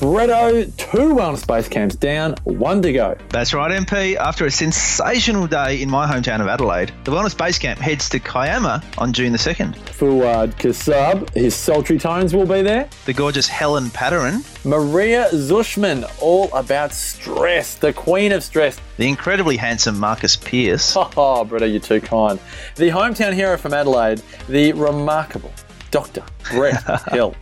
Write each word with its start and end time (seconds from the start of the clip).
Bretto, 0.00 0.64
two 0.78 1.14
wellness 1.14 1.46
base 1.46 1.68
camps 1.68 1.94
down, 1.94 2.34
one 2.44 2.80
to 2.80 2.90
go. 2.90 3.18
That's 3.28 3.52
right, 3.52 3.70
MP. 3.70 4.16
After 4.16 4.46
a 4.46 4.50
sensational 4.50 5.46
day 5.46 5.82
in 5.82 5.90
my 5.90 6.10
hometown 6.10 6.40
of 6.40 6.48
Adelaide, 6.48 6.90
the 7.04 7.10
Wellness 7.12 7.36
Base 7.36 7.58
Camp 7.58 7.78
heads 7.78 8.08
to 8.08 8.18
Kiama 8.18 8.82
on 8.96 9.12
June 9.12 9.30
the 9.32 9.36
2nd. 9.38 9.74
Fuad 9.90 10.56
Kasab, 10.56 11.28
his 11.34 11.54
sultry 11.54 11.98
tones 11.98 12.34
will 12.34 12.46
be 12.46 12.62
there. 12.62 12.88
The 13.04 13.12
gorgeous 13.12 13.46
Helen 13.46 13.90
Padarin. 13.90 14.42
Maria 14.64 15.28
Zushman, 15.32 16.10
all 16.22 16.50
about 16.54 16.94
stress, 16.94 17.74
the 17.74 17.92
queen 17.92 18.32
of 18.32 18.42
stress. 18.42 18.80
The 18.96 19.06
incredibly 19.06 19.58
handsome 19.58 19.98
Marcus 19.98 20.34
Pierce. 20.34 20.96
Oh, 20.96 21.44
Bretto, 21.46 21.70
you're 21.70 21.78
too 21.78 22.00
kind. 22.00 22.40
The 22.76 22.88
hometown 22.88 23.34
hero 23.34 23.58
from 23.58 23.74
Adelaide, 23.74 24.22
the 24.48 24.72
remarkable 24.72 25.52
Dr. 25.90 26.22
Brett 26.50 26.82
Hill. 27.12 27.34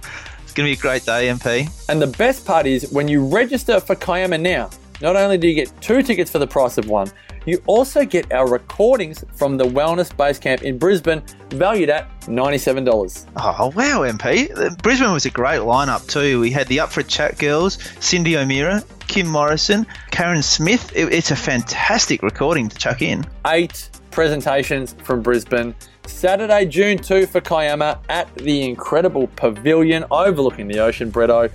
Going 0.59 0.75
to 0.75 0.77
be 0.77 0.81
a 0.81 0.83
great 0.83 1.05
day, 1.07 1.29
MP. 1.29 1.71
And 1.89 2.03
the 2.03 2.09
best 2.09 2.45
part 2.45 2.67
is 2.67 2.91
when 2.91 3.07
you 3.07 3.25
register 3.25 3.79
for 3.79 3.95
Kiama 3.95 4.39
now, 4.39 4.71
not 5.01 5.15
only 5.15 5.39
do 5.39 5.47
you 5.47 5.55
get 5.55 5.71
two 5.81 6.03
tickets 6.03 6.33
for 6.33 6.41
the 6.41 6.49
price 6.49 6.77
of 6.79 6.89
one, 6.89 7.13
you 7.47 7.63
also 7.67 8.05
get 8.05 8.33
our 8.33 8.51
recordings 8.51 9.25
from 9.37 9.57
the 9.57 9.65
Wellness 9.65 10.15
Base 10.17 10.41
Camp 10.41 10.65
in 10.65 10.77
Brisbane, 10.77 11.23
valued 11.51 11.91
at 11.91 12.11
$97. 12.23 13.27
Oh, 13.37 13.67
wow, 13.77 14.01
MP. 14.01 14.83
Brisbane 14.83 15.13
was 15.13 15.27
a 15.27 15.31
great 15.31 15.61
lineup, 15.61 16.09
too. 16.09 16.41
We 16.41 16.51
had 16.51 16.67
the 16.67 16.81
Up 16.81 16.91
for 16.91 17.03
a 17.03 17.05
Chat 17.05 17.39
girls, 17.39 17.77
Cyndi 18.01 18.35
O'Meara, 18.35 18.83
Kim 19.07 19.29
Morrison, 19.29 19.87
Carren 20.11 20.43
Smith. 20.43 20.91
It, 20.97 21.13
it's 21.13 21.31
a 21.31 21.37
fantastic 21.37 22.21
recording 22.25 22.69
to 22.69 22.77
chuck 22.77 23.01
in. 23.01 23.25
Eight 23.47 23.91
presentations 24.11 24.97
from 25.05 25.23
Brisbane. 25.23 25.77
Saturday, 26.09 26.65
June 26.67 26.99
2 26.99 27.27
for 27.27 27.41
Kiama 27.41 28.01
at 28.09 28.35
the 28.37 28.65
incredible 28.65 29.29
pavilion 29.37 30.05
overlooking 30.11 30.67
the 30.67 30.81
ocean, 30.81 31.13
Bretto. 31.13 31.51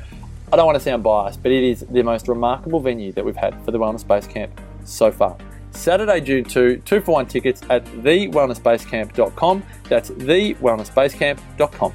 I 0.51 0.55
don't 0.55 0.65
want 0.65 0.77
to 0.77 0.83
sound 0.83 1.03
biased, 1.03 1.41
but 1.43 1.51
it 1.51 1.63
is 1.63 1.81
the 1.89 2.03
most 2.03 2.27
remarkable 2.27 2.79
venue 2.79 3.11
that 3.13 3.25
we've 3.25 3.35
had 3.35 3.59
for 3.65 3.71
the 3.71 3.79
Wellness 3.79 4.07
Base 4.07 4.27
Camp 4.27 4.61
so 4.85 5.11
far. 5.11 5.35
Saturday, 5.71 6.21
June 6.21 6.43
2, 6.43 6.77
two 6.85 7.01
for 7.01 7.13
one 7.13 7.25
tickets 7.25 7.61
at 7.69 7.83
thewellnessbasecamp.com. 7.85 9.63
That's 9.89 10.11
thewellnessbasecamp.com. 10.11 11.93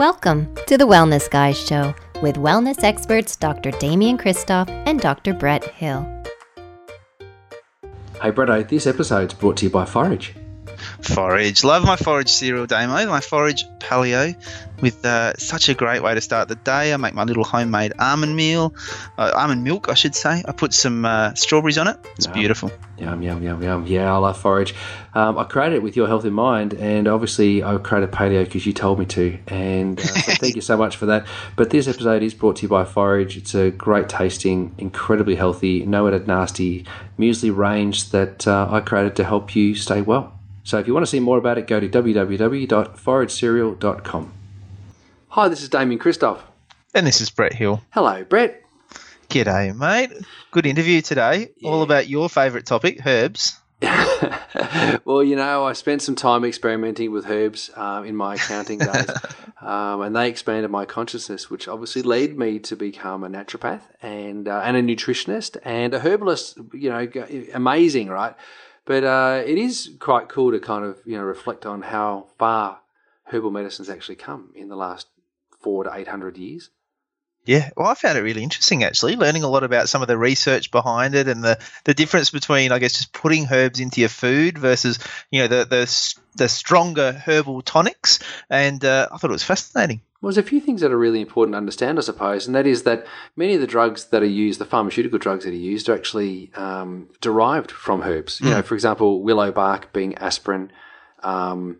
Welcome 0.00 0.54
to 0.66 0.78
the 0.78 0.86
Wellness 0.86 1.28
Guys 1.30 1.58
Show 1.58 1.94
with 2.22 2.36
wellness 2.36 2.82
experts 2.82 3.36
Dr. 3.36 3.70
Damian 3.72 4.16
Kristof 4.16 4.66
and 4.86 4.98
Dr. 4.98 5.34
Brett 5.34 5.62
Hill. 5.74 6.08
Hey, 8.22 8.30
Bretto, 8.30 8.58
eh, 8.58 8.62
this 8.62 8.86
episode's 8.86 9.34
brought 9.34 9.58
to 9.58 9.66
you 9.66 9.70
by 9.70 9.84
Forage. 9.84 10.34
Forage. 11.02 11.64
Love 11.64 11.84
my 11.84 11.96
forage 11.96 12.28
cereal, 12.28 12.66
Damo. 12.66 13.06
My 13.06 13.20
forage 13.20 13.64
paleo 13.78 14.34
with 14.80 15.04
uh, 15.04 15.34
such 15.36 15.68
a 15.68 15.74
great 15.74 16.02
way 16.02 16.14
to 16.14 16.20
start 16.20 16.48
the 16.48 16.54
day. 16.54 16.92
I 16.92 16.96
make 16.96 17.14
my 17.14 17.24
little 17.24 17.44
homemade 17.44 17.92
almond 17.98 18.34
meal, 18.34 18.74
uh, 19.18 19.32
almond 19.34 19.64
milk, 19.64 19.88
I 19.88 19.94
should 19.94 20.14
say. 20.14 20.42
I 20.46 20.52
put 20.52 20.72
some 20.72 21.04
uh, 21.04 21.34
strawberries 21.34 21.78
on 21.78 21.88
it. 21.88 21.98
It's 22.16 22.26
Yum. 22.26 22.34
beautiful. 22.34 22.72
Yum, 22.98 23.22
yum, 23.22 23.42
yum, 23.42 23.62
yum. 23.62 23.86
Yeah, 23.86 24.12
I 24.12 24.16
love 24.18 24.38
Forage. 24.38 24.74
Um, 25.14 25.38
I 25.38 25.44
created 25.44 25.76
it 25.76 25.82
with 25.82 25.96
your 25.96 26.06
health 26.06 26.24
in 26.24 26.32
mind, 26.32 26.74
and 26.74 27.08
obviously 27.08 27.62
I 27.64 27.76
created 27.78 28.10
paleo 28.10 28.44
because 28.44 28.66
you 28.66 28.72
told 28.72 28.98
me 28.98 29.06
to. 29.06 29.38
And 29.48 29.98
uh, 29.98 30.02
so 30.02 30.32
thank 30.34 30.54
you 30.54 30.62
so 30.62 30.76
much 30.76 30.96
for 30.96 31.06
that. 31.06 31.26
But 31.56 31.70
this 31.70 31.88
episode 31.88 32.22
is 32.22 32.34
brought 32.34 32.56
to 32.56 32.62
you 32.62 32.68
by 32.68 32.84
Forage. 32.84 33.36
It's 33.36 33.54
a 33.54 33.70
great 33.70 34.08
tasting, 34.08 34.74
incredibly 34.78 35.34
healthy, 35.34 35.84
no 35.86 36.06
added 36.08 36.26
nasty 36.26 36.84
muesli 37.18 37.54
range 37.54 38.10
that 38.10 38.46
uh, 38.46 38.68
I 38.70 38.80
created 38.80 39.16
to 39.16 39.24
help 39.24 39.56
you 39.56 39.74
stay 39.74 40.00
well. 40.02 40.39
So 40.64 40.78
if 40.78 40.86
you 40.86 40.94
want 40.94 41.04
to 41.06 41.10
see 41.10 41.20
more 41.20 41.38
about 41.38 41.56
it, 41.58 41.66
go 41.66 41.80
to 41.80 41.88
www.foragecereal.com. 41.88 44.32
Hi, 45.28 45.48
this 45.48 45.62
is 45.62 45.68
Damian 45.68 46.00
Kristof. 46.00 46.40
And 46.94 47.06
this 47.06 47.20
is 47.20 47.28
Brett 47.30 47.52
Hill. 47.52 47.82
Hello, 47.90 48.24
Brett. 48.24 48.64
G'day, 49.28 49.76
mate. 49.76 50.10
Good 50.50 50.66
interview 50.66 51.02
today. 51.02 51.50
All 51.62 51.82
about 51.82 52.08
your 52.08 52.28
favourite 52.28 52.66
topic, 52.66 53.06
herbs. 53.06 53.60
well, 55.04 55.22
you 55.22 55.36
know, 55.36 55.64
I 55.64 55.72
spent 55.72 56.02
some 56.02 56.16
time 56.16 56.44
experimenting 56.44 57.12
with 57.12 57.30
herbs 57.30 57.70
um, 57.76 58.04
in 58.04 58.16
my 58.16 58.34
accounting 58.34 58.80
days, 58.80 59.08
um, 59.62 60.02
and 60.02 60.14
they 60.14 60.28
expanded 60.28 60.70
my 60.70 60.84
consciousness, 60.84 61.48
which 61.48 61.66
obviously 61.68 62.02
led 62.02 62.36
me 62.36 62.58
to 62.58 62.76
become 62.76 63.24
a 63.24 63.28
naturopath 63.28 63.80
and 64.02 64.48
uh, 64.48 64.60
and 64.64 64.76
a 64.76 64.82
nutritionist 64.82 65.56
and 65.64 65.94
a 65.94 66.00
herbalist. 66.00 66.58
You 66.74 66.90
know, 66.90 67.08
amazing, 67.54 68.08
right? 68.08 68.34
But 68.84 69.04
uh, 69.04 69.42
it 69.46 69.58
is 69.58 69.90
quite 69.98 70.28
cool 70.28 70.52
to 70.52 70.60
kind 70.60 70.84
of 70.84 71.00
you 71.04 71.16
know 71.16 71.24
reflect 71.24 71.66
on 71.66 71.82
how 71.82 72.28
far 72.38 72.80
herbal 73.24 73.50
medicine's 73.50 73.90
actually 73.90 74.16
come 74.16 74.52
in 74.54 74.68
the 74.68 74.76
last 74.76 75.06
four 75.60 75.84
to 75.84 75.90
eight 75.94 76.08
hundred 76.08 76.36
years. 76.36 76.70
Yeah, 77.46 77.70
well, 77.74 77.88
I 77.88 77.94
found 77.94 78.18
it 78.18 78.22
really 78.22 78.42
interesting 78.42 78.84
actually, 78.84 79.16
learning 79.16 79.44
a 79.44 79.48
lot 79.48 79.64
about 79.64 79.88
some 79.88 80.02
of 80.02 80.08
the 80.08 80.18
research 80.18 80.70
behind 80.70 81.14
it 81.14 81.26
and 81.26 81.42
the, 81.42 81.58
the 81.84 81.94
difference 81.94 82.28
between, 82.30 82.70
I 82.70 82.78
guess, 82.78 82.92
just 82.92 83.14
putting 83.14 83.46
herbs 83.50 83.80
into 83.80 84.00
your 84.00 84.10
food 84.10 84.58
versus, 84.58 84.98
you 85.30 85.40
know, 85.40 85.48
the 85.48 85.64
the, 85.64 86.14
the 86.34 86.48
stronger 86.48 87.12
herbal 87.12 87.62
tonics. 87.62 88.18
And 88.48 88.84
uh, 88.84 89.08
I 89.12 89.16
thought 89.16 89.30
it 89.30 89.32
was 89.32 89.44
fascinating. 89.44 90.00
Well, 90.20 90.30
there's 90.30 90.44
a 90.44 90.48
few 90.48 90.60
things 90.60 90.82
that 90.82 90.92
are 90.92 90.98
really 90.98 91.22
important 91.22 91.54
to 91.54 91.58
understand, 91.58 91.98
I 91.98 92.02
suppose, 92.02 92.46
and 92.46 92.54
that 92.54 92.66
is 92.66 92.82
that 92.82 93.06
many 93.36 93.54
of 93.54 93.62
the 93.62 93.66
drugs 93.66 94.06
that 94.06 94.22
are 94.22 94.26
used, 94.26 94.60
the 94.60 94.66
pharmaceutical 94.66 95.18
drugs 95.18 95.44
that 95.44 95.52
are 95.52 95.56
used, 95.56 95.88
are 95.88 95.94
actually 95.94 96.50
um, 96.56 97.08
derived 97.22 97.70
from 97.70 98.02
herbs. 98.02 98.38
You 98.40 98.50
know, 98.50 98.62
for 98.62 98.74
example, 98.74 99.22
willow 99.22 99.50
bark 99.50 99.94
being 99.94 100.14
aspirin, 100.18 100.72
um, 101.22 101.78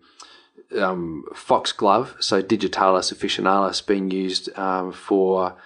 um, 0.79 1.25
foxglove, 1.35 2.17
so 2.21 2.41
digitalis 2.41 3.13
officinalis, 3.13 3.87
being 3.87 4.11
used 4.11 4.57
um, 4.59 4.91
for 4.93 5.57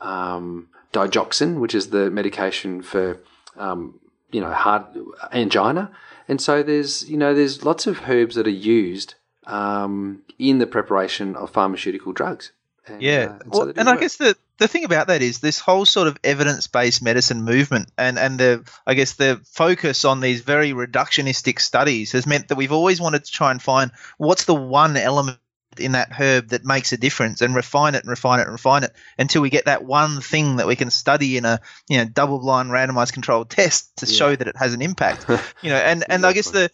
um, 0.00 0.68
digoxin, 0.92 1.58
which 1.58 1.74
is 1.74 1.90
the 1.90 2.08
medication 2.08 2.82
for 2.82 3.18
um, 3.56 3.98
you 4.30 4.40
know 4.40 4.52
heart 4.52 4.86
angina. 5.32 5.90
And 6.28 6.40
so 6.40 6.62
there's 6.62 7.08
you 7.08 7.16
know 7.16 7.34
there's 7.34 7.64
lots 7.64 7.86
of 7.86 8.08
herbs 8.08 8.34
that 8.36 8.46
are 8.46 8.50
used 8.50 9.14
um, 9.46 10.22
in 10.38 10.58
the 10.58 10.66
preparation 10.66 11.36
of 11.36 11.50
pharmaceutical 11.50 12.12
drugs. 12.12 12.52
And, 12.86 13.00
Yeah, 13.00 13.12
uh, 13.12 13.38
and 13.42 13.52
well, 13.52 13.66
do 13.66 13.72
and 13.76 13.88
I 13.88 13.96
guess 13.96 14.16
the 14.16 14.36
the 14.58 14.68
thing 14.68 14.84
about 14.84 15.06
that 15.06 15.22
is 15.22 15.38
this 15.38 15.58
whole 15.58 15.84
sort 15.84 16.08
of 16.08 16.18
evidence 16.24 16.66
based 16.66 17.02
medicine 17.02 17.42
movement, 17.42 17.90
and 17.96 18.18
and 18.18 18.38
the 18.38 18.68
I 18.86 18.94
guess 18.94 19.14
the 19.14 19.40
focus 19.44 20.04
on 20.04 20.20
these 20.20 20.40
very 20.40 20.72
reductionistic 20.72 21.60
studies 21.60 22.12
has 22.12 22.26
meant 22.26 22.48
that 22.48 22.56
we've 22.56 22.72
always 22.72 23.00
wanted 23.00 23.24
to 23.24 23.30
try 23.30 23.50
and 23.50 23.62
find 23.62 23.92
what's 24.18 24.44
the 24.44 24.54
one 24.54 24.96
element 24.96 25.38
in 25.78 25.92
that 25.92 26.12
herb 26.12 26.48
that 26.48 26.64
makes 26.64 26.92
a 26.92 26.96
difference 26.96 27.40
and 27.40 27.54
refine 27.54 27.94
it 27.94 28.02
and 28.02 28.10
refine 28.10 28.40
it 28.40 28.42
and 28.42 28.52
refine 28.52 28.84
it 28.84 28.92
until 29.18 29.42
we 29.42 29.50
get 29.50 29.64
that 29.66 29.84
one 29.84 30.20
thing 30.20 30.56
that 30.56 30.66
we 30.66 30.76
can 30.76 30.90
study 30.90 31.36
in 31.36 31.44
a 31.44 31.60
you 31.88 31.98
know 31.98 32.04
double 32.04 32.38
blind 32.38 32.70
randomized 32.70 33.12
controlled 33.12 33.50
test 33.50 33.96
to 33.96 34.06
Yeah. 34.06 34.12
show 34.16 34.36
that 34.36 34.48
it 34.48 34.56
has 34.56 34.74
an 34.74 34.82
impact 34.82 35.24
you 35.62 35.70
know 35.70 35.76
and 35.76 36.04
and 36.08 36.24
i 36.26 36.32
guess 36.32 36.50
the 36.50 36.70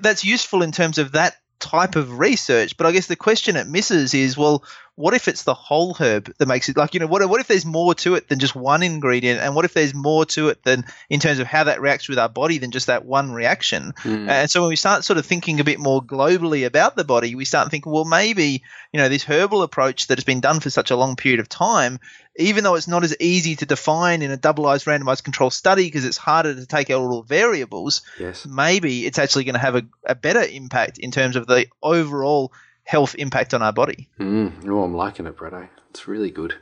that's 0.00 0.24
useful 0.24 0.62
in 0.62 0.72
terms 0.72 0.98
of 0.98 1.12
that 1.12 1.36
type 1.60 1.96
of 1.96 2.18
research 2.18 2.76
but 2.76 2.86
i 2.86 2.92
guess 2.92 3.06
the 3.06 3.16
question 3.16 3.56
it 3.56 3.66
misses 3.66 4.12
is 4.14 4.36
well 4.36 4.64
what 4.96 5.12
if 5.12 5.26
it's 5.26 5.42
the 5.42 5.54
whole 5.54 5.92
herb 5.94 6.32
that 6.38 6.46
makes 6.46 6.68
it 6.68 6.76
like 6.76 6.94
you 6.94 7.00
know 7.00 7.06
what, 7.06 7.28
what 7.28 7.40
if 7.40 7.48
there's 7.48 7.66
more 7.66 7.94
to 7.94 8.14
it 8.14 8.28
than 8.28 8.38
just 8.38 8.54
one 8.54 8.82
ingredient 8.82 9.40
and 9.40 9.54
what 9.54 9.64
if 9.64 9.74
there's 9.74 9.92
more 9.94 10.24
to 10.24 10.48
it 10.48 10.62
than 10.62 10.84
in 11.10 11.18
terms 11.18 11.40
of 11.40 11.46
how 11.48 11.64
that 11.64 11.80
reacts 11.80 12.08
with 12.08 12.18
our 12.18 12.28
body 12.28 12.58
than 12.58 12.70
just 12.70 12.86
that 12.86 13.04
one 13.04 13.32
reaction 13.32 13.92
Mm. 14.04 14.28
and 14.28 14.50
so 14.50 14.60
when 14.60 14.68
we 14.68 14.76
start 14.76 15.04
sort 15.04 15.18
of 15.18 15.26
thinking 15.26 15.58
a 15.60 15.64
bit 15.64 15.78
more 15.80 16.02
globally 16.02 16.64
about 16.66 16.94
the 16.94 17.04
body 17.04 17.34
we 17.34 17.44
start 17.44 17.70
thinking 17.70 17.90
well 17.92 18.04
maybe 18.04 18.62
you 18.92 19.00
know 19.00 19.08
this 19.08 19.24
herbal 19.24 19.62
approach 19.62 20.06
that 20.06 20.18
has 20.18 20.24
been 20.24 20.40
done 20.40 20.60
for 20.60 20.70
such 20.70 20.90
a 20.90 20.96
long 20.96 21.16
period 21.16 21.40
of 21.40 21.48
time 21.48 21.98
even 22.36 22.64
though 22.64 22.74
it's 22.74 22.88
not 22.88 23.04
as 23.04 23.16
easy 23.20 23.56
to 23.56 23.66
define 23.66 24.20
in 24.22 24.30
a 24.30 24.36
doubleized 24.36 24.86
randomized 24.86 25.22
control 25.24 25.50
study 25.50 25.84
because 25.84 26.04
it's 26.04 26.16
harder 26.16 26.54
to 26.54 26.66
take 26.66 26.90
out 26.90 27.00
all 27.00 27.22
the 27.22 27.28
variables 27.28 28.02
yes. 28.18 28.46
maybe 28.46 29.06
it's 29.06 29.18
actually 29.18 29.44
going 29.44 29.54
to 29.54 29.60
have 29.60 29.76
a, 29.76 29.82
a 30.04 30.14
better 30.14 30.42
impact 30.42 30.98
in 30.98 31.10
terms 31.10 31.36
of 31.36 31.46
the 31.46 31.66
overall 31.82 32.52
health 32.84 33.14
impact 33.18 33.54
on 33.54 33.62
our 33.62 33.72
body 33.72 34.08
Mm, 34.18 34.68
oh, 34.68 34.84
I'm 34.84 34.94
liking 34.94 35.26
it, 35.26 35.36
Bretto. 35.36 35.68
It's 35.90 36.08
really 36.08 36.30
good. 36.30 36.54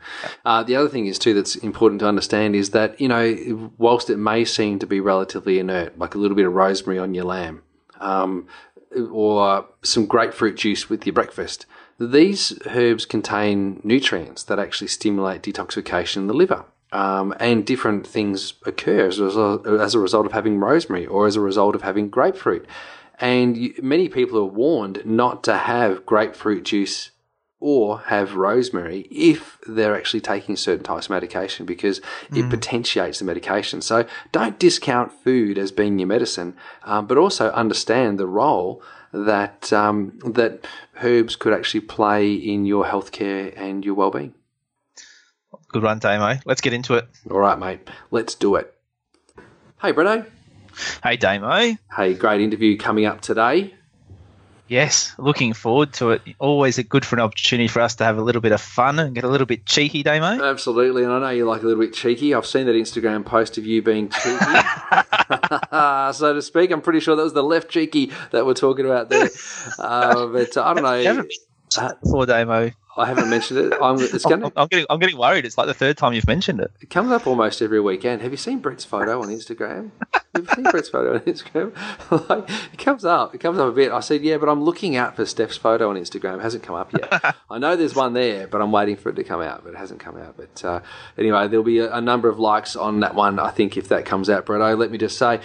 Uh, 0.45 0.63
the 0.63 0.77
other 0.77 0.89
thing 0.89 1.07
is 1.07 1.19
too 1.19 1.33
that's 1.33 1.57
important 1.57 2.01
to 2.01 2.07
understand 2.07 2.55
is 2.55 2.71
that 2.71 3.01
you 3.01 3.09
know, 3.09 3.73
whilst 3.79 4.11
it 4.11 4.19
may 4.19 4.45
seem 4.45 4.79
to 4.79 4.87
be 4.87 5.01
relatively 5.01 5.59
inert, 5.59 5.99
like 5.99 6.15
a 6.15 6.19
little 6.19 6.37
bit 6.37 6.47
of 6.47 6.53
rosemary 6.53 6.99
on 6.99 7.15
your 7.15 7.25
lamb, 7.25 7.63
um, 7.99 8.47
or 9.11 9.67
some 9.83 10.07
grapefruit 10.07 10.57
juice 10.57 10.91
with 10.91 11.07
your 11.07 11.15
breakfast, 11.15 11.65
these 11.99 12.59
herbs 12.67 13.07
contain 13.07 13.81
nutrients 13.85 14.43
that 14.45 14.59
actually 14.59 14.89
stimulate 14.89 15.43
detoxification 15.43 16.19
in 16.19 16.27
the 16.27 16.35
liver. 16.35 16.65
Um, 16.93 17.35
and 17.41 17.65
different 17.65 18.07
things 18.07 18.53
occur 18.67 19.07
as 19.07 19.19
a, 19.19 19.79
as 19.81 19.95
a 19.95 19.99
result 19.99 20.27
of 20.27 20.33
having 20.33 20.61
rosemary 20.61 21.07
or 21.07 21.27
as 21.27 21.37
a 21.37 21.41
result 21.41 21.75
of 21.75 21.81
having 21.81 22.11
grapefruit. 22.11 22.67
And 23.23 23.57
you, 23.57 23.75
many 23.81 24.09
people 24.09 24.37
are 24.39 24.45
warned 24.45 25.07
not 25.07 25.45
to 25.45 25.57
have 25.57 26.05
grapefruit 26.05 26.65
juice 26.65 27.13
or 27.61 28.01
have 28.01 28.35
rosemary 28.35 29.07
if 29.13 29.59
they're 29.69 29.95
actually 29.95 30.21
taking 30.21 30.57
certain 30.57 30.83
types 30.83 31.07
of 31.07 31.11
medication 31.11 31.65
because 31.65 32.01
it 32.35 32.51
potentiates 32.51 33.21
the 33.21 33.25
medication. 33.25 33.81
So 33.81 34.05
don't 34.33 34.59
discount 34.59 35.13
food 35.13 35.57
as 35.57 35.71
being 35.71 36.01
your 36.01 36.09
medicine, 36.09 36.57
um, 36.83 37.07
but 37.07 37.17
also 37.17 37.53
understand 37.53 38.19
the 38.19 38.27
role 38.27 38.83
that 39.13 39.73
um, 39.73 40.19
that 40.25 40.67
herbs 41.01 41.37
could 41.37 41.53
actually 41.53 41.83
play 41.83 42.33
in 42.35 42.65
your 42.65 42.85
healthcare 42.87 43.53
and 43.57 43.85
your 43.85 43.95
well-being. 43.95 44.35
Good 45.69 45.85
one, 45.85 46.01
Damo. 46.01 46.41
Let's 46.45 46.61
get 46.61 46.73
into 46.73 46.95
it. 46.95 47.07
All 47.31 47.39
right, 47.39 47.59
mate, 47.59 47.89
let's 48.11 48.35
do 48.35 48.57
it. 48.57 48.75
Hey, 49.81 49.93
Breno. 49.93 50.27
Hey, 51.03 51.17
Damo. 51.17 51.77
Hey, 51.97 52.15
great 52.15 52.41
interview 52.41 52.77
coming 52.79 53.05
up 53.07 53.21
today. 53.21 53.75
Yes, 54.69 55.13
looking 55.19 55.53
forward 55.53 55.93
to 55.95 56.13
it. 56.13 56.23
Always 56.39 56.79
a 56.79 56.83
good 56.83 57.05
for 57.05 57.17
an 57.17 57.21
opportunity 57.21 57.69
for 57.69 57.83
us 57.83 57.97
to 57.97 58.05
have 58.05 58.17
a 58.17 58.23
little 58.23 58.41
bit 58.41 58.53
of 58.53 58.61
fun 58.61 58.99
and 58.99 59.15
get 59.15 59.23
a 59.25 59.29
little 59.29 59.47
bit 59.47 59.67
cheeky, 59.67 60.03
Damo. 60.03 60.43
Absolutely, 60.43 61.03
and 61.03 61.13
I 61.13 61.19
know 61.19 61.29
you 61.29 61.45
like 61.45 61.63
a 61.63 61.67
little 61.67 61.83
bit 61.83 61.93
cheeky. 61.93 62.33
I've 62.35 62.47
seen 62.47 62.65
that 62.67 62.73
Instagram 62.73 63.23
post 63.27 63.59
of 63.59 63.67
you 63.67 63.83
being 63.83 64.09
cheeky, 64.09 64.29
so 66.15 66.33
to 66.35 66.41
speak. 66.41 66.71
I'm 66.71 66.81
pretty 66.81 67.01
sure 67.01 67.17
that 67.17 67.23
was 67.23 67.35
the 67.35 67.43
left 67.43 67.69
cheeky 67.71 68.13
that 68.31 68.47
we're 68.47 68.55
talking 68.55 68.87
about 68.87 69.11
there. 69.11 69.29
Uh, 69.79 70.27
but 70.27 70.57
uh, 70.57 70.63
I 70.65 70.75
don't 70.75 70.85
You 71.03 71.07
haven't 71.09 71.29
know. 71.29 71.83
mentioned 71.83 72.01
before, 72.03 72.27
Damo. 72.27 72.71
I 72.97 73.07
haven't 73.07 73.31
mentioned 73.31 73.59
it. 73.59 73.79
I'm, 73.81 73.97
it's 74.01 74.25
I'm, 74.27 74.45
I'm 74.57 74.69
getting, 74.69 74.87
I'm 74.91 74.99
getting 74.99 75.17
worried. 75.17 75.45
It's 75.47 75.57
like 75.57 75.67
the 75.67 75.75
third 75.75 75.97
time 75.97 76.13
you've 76.13 76.27
mentioned 76.27 76.61
it. 76.61 76.71
It 76.81 76.91
comes 76.91 77.11
up 77.11 77.27
almost 77.27 77.63
every 77.63 77.81
weekend. 77.81 78.23
Have 78.23 78.33
you 78.33 78.37
seen 78.37 78.59
Brett's 78.59 78.85
photo 78.85 79.23
on 79.23 79.29
Instagram? 79.29 79.91
Have 80.35 80.45
you 80.47 80.55
seen 80.55 80.65
Brett's 80.65 80.91
photo 80.91 81.15
on 81.15 81.21
Instagram? 81.21 81.73
like, 82.29 82.49
it 82.73 82.79
comes 82.79 83.05
up. 83.05 83.35
It 83.35 83.39
comes 83.39 83.59
up 83.59 83.69
a 83.69 83.73
bit. 83.73 83.93
I 83.93 84.01
said, 84.01 84.23
yeah, 84.23 84.37
but 84.37 84.49
I'm 84.49 84.63
looking 84.63 84.97
out 84.97 85.17
for 85.17 85.25
Steph's 85.25 85.57
photo 85.57 85.91
on 85.91 85.97
Instagram. 85.97 86.39
It 86.39 86.43
hasn't 86.43 86.63
come 86.63 86.75
up 86.75 86.93
yet. 86.93 87.37
I 87.51 87.59
know 87.59 87.77
there's 87.77 87.95
one 87.95 88.13
there, 88.13 88.47
but 88.47 88.61
I'm 88.61 88.73
waiting 88.73 88.97
for 88.97 89.09
it 89.09 89.17
to 89.17 89.25
come 89.25 89.41
out, 89.41 89.65
but 89.65 89.75
it 89.75 89.77
hasn't 89.77 90.01
come 90.01 90.19
out. 90.19 90.37
But 90.37 90.65
uh, 90.65 90.81
anyway, 91.17 91.49
there'll 91.49 91.65
be 91.65 91.79
a, 91.79 91.93
a 91.95 92.01
number 92.01 92.29
of 92.29 92.39
likes 92.39 92.77
on 92.77 93.01
that 93.01 93.15
one, 93.15 93.39
I 93.39 93.51
think, 93.51 93.77
if 93.77 93.89
that 93.89 94.05
comes 94.05 94.29
out, 94.29 94.45
Bretto. 94.45 94.77
Let 94.77 94.91
me 94.91 94.99
just 94.99 95.17
say, 95.17 95.41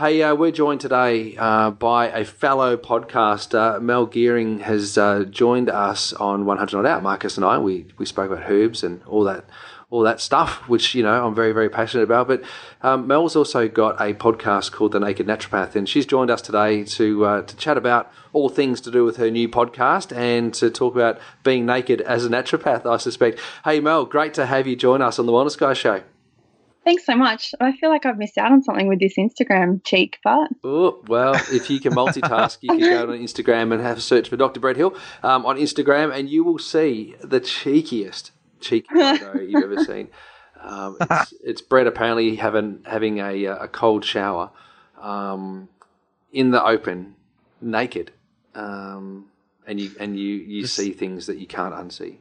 Hey, 0.00 0.22
uh, 0.22 0.34
we're 0.34 0.50
joined 0.50 0.80
today 0.80 1.36
uh, 1.36 1.72
by 1.72 2.08
a 2.08 2.24
fellow 2.24 2.78
podcaster. 2.78 3.82
Mel 3.82 4.06
Gearing 4.06 4.60
has 4.60 4.96
uh, 4.96 5.24
joined 5.24 5.68
us 5.68 6.14
on 6.14 6.46
100 6.46 6.74
Not 6.74 6.86
Out. 6.86 7.02
Marcus 7.02 7.36
and 7.36 7.44
I, 7.44 7.58
we, 7.58 7.84
we 7.98 8.06
spoke 8.06 8.30
about 8.30 8.50
herbs 8.50 8.82
and 8.82 9.02
all 9.02 9.24
that 9.24 9.44
all 9.90 10.00
that 10.00 10.22
stuff, 10.22 10.66
which 10.70 10.94
you 10.94 11.02
know 11.02 11.26
I'm 11.26 11.34
very 11.34 11.52
very 11.52 11.68
passionate 11.68 12.04
about. 12.04 12.28
But 12.28 12.42
um, 12.80 13.08
Mel's 13.08 13.36
also 13.36 13.68
got 13.68 14.00
a 14.00 14.14
podcast 14.14 14.72
called 14.72 14.92
The 14.92 15.00
Naked 15.00 15.26
Naturopath, 15.26 15.76
and 15.76 15.86
she's 15.86 16.06
joined 16.06 16.30
us 16.30 16.40
today 16.40 16.82
to 16.82 17.24
uh, 17.26 17.42
to 17.42 17.56
chat 17.56 17.76
about 17.76 18.10
all 18.32 18.48
things 18.48 18.80
to 18.80 18.90
do 18.90 19.04
with 19.04 19.18
her 19.18 19.30
new 19.30 19.50
podcast 19.50 20.16
and 20.16 20.54
to 20.54 20.70
talk 20.70 20.94
about 20.94 21.20
being 21.44 21.66
naked 21.66 22.00
as 22.00 22.24
a 22.24 22.30
naturopath. 22.30 22.86
I 22.86 22.96
suspect. 22.96 23.38
Hey 23.64 23.80
Mel, 23.80 24.06
great 24.06 24.32
to 24.32 24.46
have 24.46 24.66
you 24.66 24.76
join 24.76 25.02
us 25.02 25.18
on 25.18 25.26
the 25.26 25.32
Wellness 25.32 25.58
Guy 25.58 25.74
Show. 25.74 26.02
Thanks 26.84 27.04
so 27.04 27.14
much. 27.14 27.54
I 27.60 27.76
feel 27.76 27.90
like 27.90 28.06
I've 28.06 28.16
missed 28.16 28.38
out 28.38 28.52
on 28.52 28.62
something 28.62 28.88
with 28.88 29.00
this 29.00 29.14
Instagram 29.18 29.84
cheek, 29.84 30.18
but 30.24 30.48
Oh, 30.64 31.02
well, 31.06 31.34
if 31.34 31.68
you 31.68 31.78
can 31.78 31.92
multitask, 31.92 32.58
you 32.62 32.70
can 32.70 32.80
go 32.80 33.02
on 33.12 33.18
Instagram 33.18 33.72
and 33.72 33.82
have 33.82 33.98
a 33.98 34.00
search 34.00 34.28
for 34.28 34.36
Dr. 34.36 34.60
Brett 34.60 34.76
Hill 34.76 34.96
um, 35.22 35.44
on 35.44 35.56
Instagram, 35.56 36.14
and 36.14 36.30
you 36.30 36.42
will 36.42 36.58
see 36.58 37.16
the 37.22 37.40
cheekiest 37.40 38.30
cheeky 38.60 38.88
photo 38.94 39.40
you've 39.40 39.62
ever 39.62 39.84
seen. 39.84 40.08
Um, 40.62 40.96
it's, 41.00 41.34
it's 41.44 41.60
Brett 41.62 41.86
apparently 41.86 42.36
having 42.36 42.80
having 42.84 43.18
a, 43.18 43.46
uh, 43.46 43.64
a 43.64 43.68
cold 43.68 44.04
shower 44.04 44.50
um, 45.00 45.68
in 46.32 46.50
the 46.50 46.64
open, 46.64 47.14
naked, 47.60 48.12
um, 48.54 49.26
and 49.66 49.80
you 49.80 49.90
and 49.98 50.18
you 50.18 50.34
you 50.34 50.66
see 50.66 50.92
things 50.92 51.26
that 51.26 51.38
you 51.38 51.46
can't 51.46 51.74
unsee. 51.74 52.16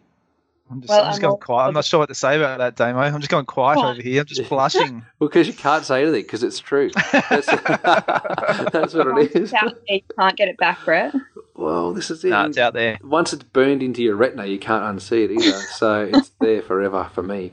I'm 0.71 0.81
just, 0.81 0.89
Well, 0.89 0.99
I'm 1.03 1.09
just 1.09 1.17
I'm 1.23 1.29
going 1.29 1.39
quiet. 1.41 1.67
I'm 1.67 1.73
not 1.73 1.85
sure 1.85 1.99
what 1.99 2.09
to 2.09 2.15
say 2.15 2.37
about 2.37 2.59
that, 2.59 2.75
Damo. 2.75 2.99
I'm 2.99 3.19
just 3.19 3.29
going 3.31 3.45
quiet 3.45 3.77
Oh. 3.79 3.89
over 3.89 4.01
here. 4.01 4.21
I'm 4.21 4.25
just 4.27 4.47
blushing. 4.49 5.05
Well, 5.19 5.27
because 5.29 5.47
you 5.47 5.53
can't 5.53 5.83
say 5.83 6.03
anything 6.03 6.21
because 6.21 6.43
it's 6.43 6.59
true. 6.59 6.91
That's, 7.11 7.45
that's 8.71 8.93
what 8.93 9.07
it 9.19 9.35
is. 9.35 9.51
It's 9.51 9.53
out 9.53 9.75
there, 9.87 9.95
you 9.97 10.01
can't 10.17 10.35
get 10.37 10.47
it 10.47 10.57
back, 10.57 10.83
Brett. 10.85 11.13
Well, 11.55 11.93
this 11.93 12.09
is 12.09 12.23
it. 12.23 12.29
nah, 12.29 12.45
it's 12.45 12.57
out 12.57 12.73
there. 12.73 12.97
once 13.03 13.33
it's 13.33 13.43
burned 13.43 13.83
into 13.83 14.01
your 14.01 14.15
retina, 14.15 14.45
you 14.45 14.59
can't 14.59 14.83
unsee 14.97 15.25
it 15.25 15.31
either. 15.31 15.57
so 15.57 16.09
it's 16.13 16.31
there 16.39 16.61
forever 16.61 17.09
for 17.13 17.21
me. 17.23 17.51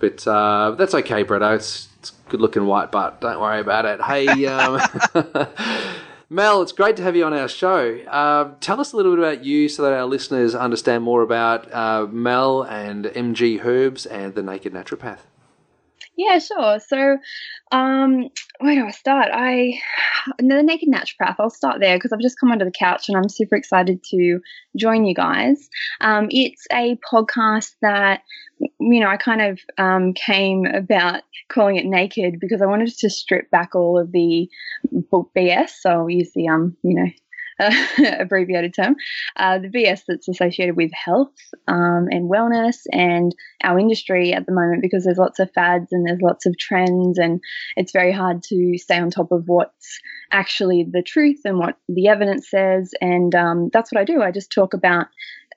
But 0.00 0.26
uh, 0.26 0.72
that's 0.72 0.94
okay, 0.94 1.22
Bretto. 1.24 1.54
It's, 1.54 1.88
it's 2.00 2.10
good 2.28 2.40
looking 2.40 2.66
white 2.66 2.90
butt. 2.90 3.20
Don't 3.20 3.40
worry 3.40 3.60
about 3.60 3.84
it. 3.86 4.00
Hey, 4.02 4.46
um, 4.46 4.80
Mel, 6.28 6.60
it's 6.60 6.72
great 6.72 6.96
to 6.96 7.04
have 7.04 7.14
you 7.14 7.24
on 7.24 7.32
our 7.32 7.46
show. 7.46 7.98
Uh, 8.08 8.54
tell 8.60 8.80
us 8.80 8.92
a 8.92 8.96
little 8.96 9.14
bit 9.14 9.20
about 9.20 9.44
you 9.44 9.68
so 9.68 9.84
that 9.84 9.92
our 9.92 10.06
listeners 10.06 10.56
understand 10.56 11.04
more 11.04 11.22
about 11.22 11.72
uh, 11.72 12.08
Mel 12.10 12.62
and 12.62 13.04
MG 13.04 13.64
Herbs 13.64 14.06
and 14.06 14.34
the 14.34 14.42
Naked 14.42 14.72
Naturopath. 14.72 15.20
Yeah, 16.16 16.38
sure. 16.38 16.80
So, 16.80 17.18
um, 17.72 18.28
where 18.60 18.74
do 18.74 18.86
I 18.86 18.90
start? 18.90 19.28
I 19.32 19.78
the 20.38 20.62
Naked 20.62 20.88
Naturopath. 20.88 21.36
I'll 21.38 21.50
start 21.50 21.80
there 21.80 21.96
because 21.96 22.10
I've 22.12 22.20
just 22.20 22.40
come 22.40 22.50
onto 22.50 22.64
the 22.64 22.70
couch 22.70 23.08
and 23.08 23.18
I'm 23.18 23.28
super 23.28 23.54
excited 23.54 24.02
to 24.04 24.40
join 24.76 25.04
you 25.04 25.14
guys. 25.14 25.68
Um, 26.00 26.28
it's 26.30 26.66
a 26.72 26.96
podcast 27.12 27.72
that 27.82 28.22
you 28.58 29.00
know 29.00 29.08
I 29.08 29.18
kind 29.18 29.42
of 29.42 29.60
um, 29.76 30.14
came 30.14 30.64
about 30.64 31.22
calling 31.50 31.76
it 31.76 31.84
Naked 31.84 32.40
because 32.40 32.62
I 32.62 32.66
wanted 32.66 32.96
to 32.96 33.10
strip 33.10 33.50
back 33.50 33.74
all 33.74 33.98
of 33.98 34.10
the 34.12 34.48
BS. 34.94 35.70
So 35.80 35.90
I'll 35.90 36.10
use 36.10 36.32
the 36.34 36.48
um, 36.48 36.76
you 36.82 36.94
know. 36.94 37.10
Uh, 37.58 37.72
abbreviated 38.18 38.74
term, 38.74 38.96
uh, 39.36 39.58
the 39.58 39.68
BS 39.68 40.02
that's 40.06 40.28
associated 40.28 40.76
with 40.76 40.90
health 40.92 41.32
um, 41.68 42.06
and 42.10 42.30
wellness 42.30 42.76
and 42.92 43.34
our 43.64 43.78
industry 43.78 44.34
at 44.34 44.44
the 44.44 44.52
moment 44.52 44.82
because 44.82 45.04
there's 45.04 45.16
lots 45.16 45.38
of 45.38 45.50
fads 45.54 45.90
and 45.90 46.06
there's 46.06 46.20
lots 46.20 46.44
of 46.44 46.58
trends 46.58 47.18
and 47.18 47.40
it's 47.76 47.92
very 47.92 48.12
hard 48.12 48.42
to 48.42 48.76
stay 48.76 48.98
on 48.98 49.10
top 49.10 49.32
of 49.32 49.44
what's 49.46 50.00
actually 50.32 50.86
the 50.90 51.02
truth 51.02 51.40
and 51.46 51.58
what 51.58 51.78
the 51.88 52.08
evidence 52.08 52.50
says 52.50 52.92
and 53.00 53.34
um, 53.34 53.70
that's 53.72 53.90
what 53.90 54.00
i 54.00 54.04
do. 54.04 54.20
I 54.20 54.32
just 54.32 54.52
talk 54.52 54.74
about 54.74 55.06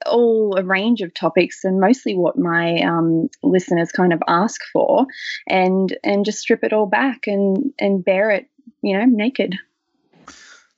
all 0.05 0.55
a 0.57 0.63
range 0.63 1.01
of 1.01 1.13
topics 1.13 1.63
and 1.63 1.79
mostly 1.79 2.15
what 2.15 2.37
my 2.37 2.79
um, 2.79 3.29
listeners 3.43 3.91
kind 3.91 4.13
of 4.13 4.21
ask 4.27 4.61
for 4.71 5.05
and 5.47 5.97
and 6.03 6.25
just 6.25 6.39
strip 6.39 6.63
it 6.63 6.73
all 6.73 6.85
back 6.85 7.27
and 7.27 7.73
and 7.79 8.03
bear 8.03 8.31
it 8.31 8.47
you 8.81 8.97
know 8.97 9.05
naked 9.05 9.55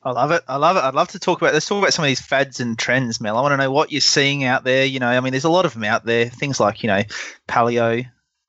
I 0.03 0.11
love 0.11 0.31
it. 0.31 0.41
I 0.47 0.55
love 0.57 0.77
it. 0.77 0.83
I'd 0.83 0.95
love 0.95 1.09
to 1.09 1.19
talk 1.19 1.41
about. 1.41 1.53
Let's 1.53 1.67
talk 1.67 1.79
about 1.79 1.93
some 1.93 2.03
of 2.03 2.07
these 2.07 2.21
fads 2.21 2.59
and 2.59 2.77
trends, 2.77 3.21
Mel. 3.21 3.37
I 3.37 3.41
want 3.41 3.53
to 3.53 3.57
know 3.57 3.71
what 3.71 3.91
you're 3.91 4.01
seeing 4.01 4.43
out 4.43 4.63
there. 4.63 4.83
You 4.85 4.99
know, 4.99 5.07
I 5.07 5.19
mean, 5.19 5.31
there's 5.31 5.43
a 5.43 5.49
lot 5.49 5.65
of 5.65 5.73
them 5.73 5.83
out 5.83 6.05
there. 6.05 6.25
Things 6.27 6.59
like 6.59 6.81
you 6.81 6.87
know, 6.87 7.03
paleo, 7.47 8.05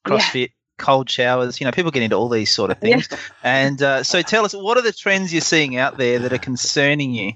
CrossFit, 0.06 0.52
cold 0.78 1.10
showers. 1.10 1.60
You 1.60 1.66
know, 1.66 1.70
people 1.72 1.90
get 1.90 2.02
into 2.02 2.16
all 2.16 2.30
these 2.30 2.50
sort 2.50 2.70
of 2.70 2.78
Yeah. 2.80 2.96
things. 3.00 3.08
And 3.42 3.82
uh, 3.82 4.02
so, 4.02 4.22
tell 4.22 4.46
us, 4.46 4.54
what 4.54 4.78
are 4.78 4.82
the 4.82 4.92
trends 4.92 5.32
you're 5.32 5.42
seeing 5.42 5.76
out 5.76 5.98
there 5.98 6.20
that 6.20 6.32
are 6.32 6.38
concerning 6.38 7.12
you? 7.12 7.32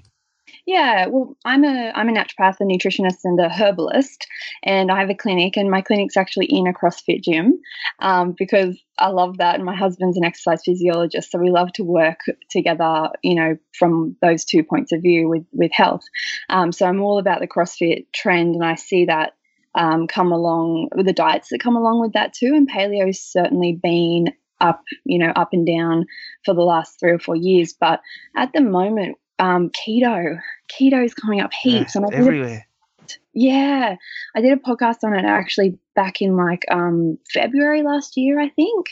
Yeah, 0.67 1.05
well, 1.07 1.37
I'm 1.45 1.63
a 1.63 1.93
I'm 1.95 2.09
a 2.09 2.11
naturopath, 2.11 2.59
a 2.59 2.65
nutritionist, 2.65 3.19
and 3.23 3.39
a 3.39 3.47
herbalist, 3.47 4.27
and 4.63 4.91
I 4.91 4.99
have 4.99 5.09
a 5.09 5.15
clinic, 5.15 5.55
and 5.55 5.71
my 5.71 5.81
clinic's 5.81 6.17
actually 6.17 6.47
in 6.47 6.67
a 6.67 6.73
CrossFit 6.73 7.23
gym, 7.23 7.61
um, 7.99 8.35
because 8.37 8.77
I 8.99 9.07
love 9.07 9.37
that, 9.37 9.55
and 9.55 9.63
my 9.63 9.75
husband's 9.77 10.17
an 10.17 10.25
exercise 10.25 10.63
physiologist, 10.65 11.31
so 11.31 11.39
we 11.39 11.51
love 11.51 11.71
to 11.73 11.85
work 11.85 12.19
together, 12.51 13.07
you 13.23 13.35
know, 13.35 13.57
from 13.79 14.17
those 14.21 14.43
two 14.43 14.61
points 14.61 14.91
of 14.91 15.01
view 15.01 15.29
with 15.29 15.45
with 15.53 15.71
health. 15.71 16.03
Um, 16.49 16.73
so 16.73 16.85
I'm 16.85 17.01
all 17.01 17.17
about 17.17 17.39
the 17.39 17.47
CrossFit 17.47 18.07
trend, 18.13 18.55
and 18.55 18.65
I 18.65 18.75
see 18.75 19.05
that 19.05 19.35
um, 19.73 20.05
come 20.05 20.33
along 20.33 20.89
with 20.93 21.05
the 21.05 21.13
diets 21.13 21.47
that 21.51 21.61
come 21.63 21.77
along 21.77 22.01
with 22.01 22.11
that 22.11 22.33
too, 22.33 22.51
and 22.53 22.69
paleo's 22.69 23.21
certainly 23.21 23.79
been 23.81 24.33
up, 24.59 24.83
you 25.05 25.17
know, 25.17 25.31
up 25.33 25.53
and 25.53 25.65
down 25.65 26.07
for 26.43 26.53
the 26.53 26.61
last 26.61 26.99
three 26.99 27.11
or 27.11 27.19
four 27.19 27.37
years, 27.37 27.73
but 27.79 28.01
at 28.35 28.51
the 28.51 28.59
moment. 28.59 29.15
Um, 29.39 29.69
keto, 29.69 30.39
keto 30.69 31.03
is 31.05 31.13
coming 31.13 31.41
up 31.41 31.51
heaps, 31.53 31.95
Yeah, 31.95 32.01
and 32.01 32.05
I 32.05 32.09
did 32.09 32.19
a 32.19 32.21
everywhere. 32.27 32.67
yeah, 33.33 33.95
I 34.35 34.41
did 34.41 34.51
a 34.53 34.61
podcast 34.61 34.97
on 35.03 35.13
it 35.13 35.25
actually 35.25 35.77
back 35.95 36.21
in 36.21 36.35
like 36.35 36.65
um, 36.71 37.17
February 37.31 37.83
last 37.83 38.17
year, 38.17 38.39
I 38.39 38.49
think, 38.49 38.87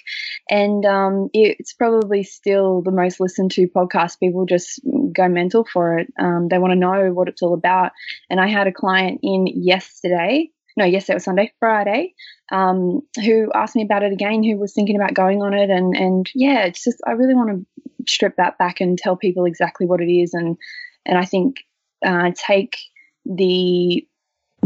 and 0.50 0.86
um, 0.86 1.30
it's 1.34 1.74
probably 1.74 2.24
still 2.24 2.82
the 2.82 2.92
most 2.92 3.20
listened 3.20 3.52
to 3.52 3.68
podcast. 3.68 4.20
People 4.20 4.46
just 4.46 4.80
go 5.14 5.28
mental 5.28 5.66
for 5.72 5.98
it. 5.98 6.14
Um, 6.20 6.48
they 6.50 6.60
want 6.60 6.72
to 6.72 6.80
know 6.80 7.12
what 7.14 7.28
it's 7.28 7.42
all 7.42 7.54
about. 7.54 7.92
And 8.30 8.40
I 8.40 8.48
had 8.48 8.68
a 8.68 8.72
client 8.72 9.20
in 9.24 9.48
yesterday. 9.48 10.52
No, 10.78 10.86
yesterday 10.86 11.16
was 11.16 11.24
Sunday, 11.24 11.54
Friday, 11.60 12.14
um, 12.52 13.02
who 13.24 13.50
asked 13.56 13.78
me 13.78 13.84
about 13.84 14.04
it 14.04 14.12
again, 14.12 14.44
who 14.44 14.58
was 14.58 14.74
thinking 14.74 14.98
about 14.98 15.14
going 15.14 15.42
on 15.42 15.54
it, 15.54 15.70
and 15.70 15.96
and 15.96 16.30
yeah, 16.36 16.66
it's 16.66 16.84
just 16.84 16.98
I 17.08 17.12
really 17.12 17.34
want 17.34 17.50
to 17.50 17.66
strip 18.10 18.36
that 18.38 18.58
back 18.58 18.82
and 18.82 18.98
tell 18.98 19.16
people 19.16 19.46
exactly 19.46 19.86
what 19.86 20.02
it 20.02 20.12
is, 20.12 20.34
and 20.34 20.58
and 21.06 21.18
I 21.18 21.26
think 21.26 21.58
uh, 22.06 22.32
take 22.36 22.78
the 23.26 24.08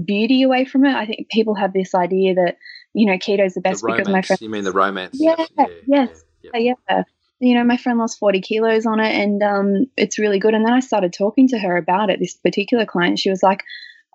beauty 0.03 0.43
away 0.43 0.65
from 0.65 0.86
it. 0.86 0.96
I 0.96 1.05
think 1.05 1.29
people 1.29 1.55
have 1.55 1.74
this 1.74 1.93
idea 1.93 2.36
that 2.36 2.58
you 2.93 3.05
know 3.05 3.17
keto 3.17 3.46
is 3.46 3.53
the 3.53 3.62
best 3.62 3.81
the 3.81 3.91
because 3.91 4.08
my 4.08 4.22
friend, 4.22 4.41
You 4.41 4.50
mean 4.50 4.63
the 4.63 4.72
romance? 4.72 5.17
Yeah, 5.19 5.46
yes. 5.88 6.24
yeah. 6.53 6.74
yeah, 6.89 7.03
you 7.39 7.55
know, 7.55 7.63
my 7.63 7.77
friend 7.77 8.00
lost 8.00 8.19
forty 8.19 8.41
kilos 8.41 8.86
on 8.86 9.00
it, 9.00 9.13
and 9.13 9.41
um, 9.41 9.86
it's 9.98 10.19
really 10.19 10.39
good. 10.39 10.53
And 10.53 10.65
then 10.65 10.74
I 10.74 10.79
started 10.79 11.13
talking 11.13 11.48
to 11.50 11.60
her 11.60 11.77
about 11.77 12.10
it. 12.10 12.19
This 12.19 12.36
particular 12.36 12.86
client, 12.86 13.19
she 13.19 13.29
was 13.29 13.41
like, 13.41 13.63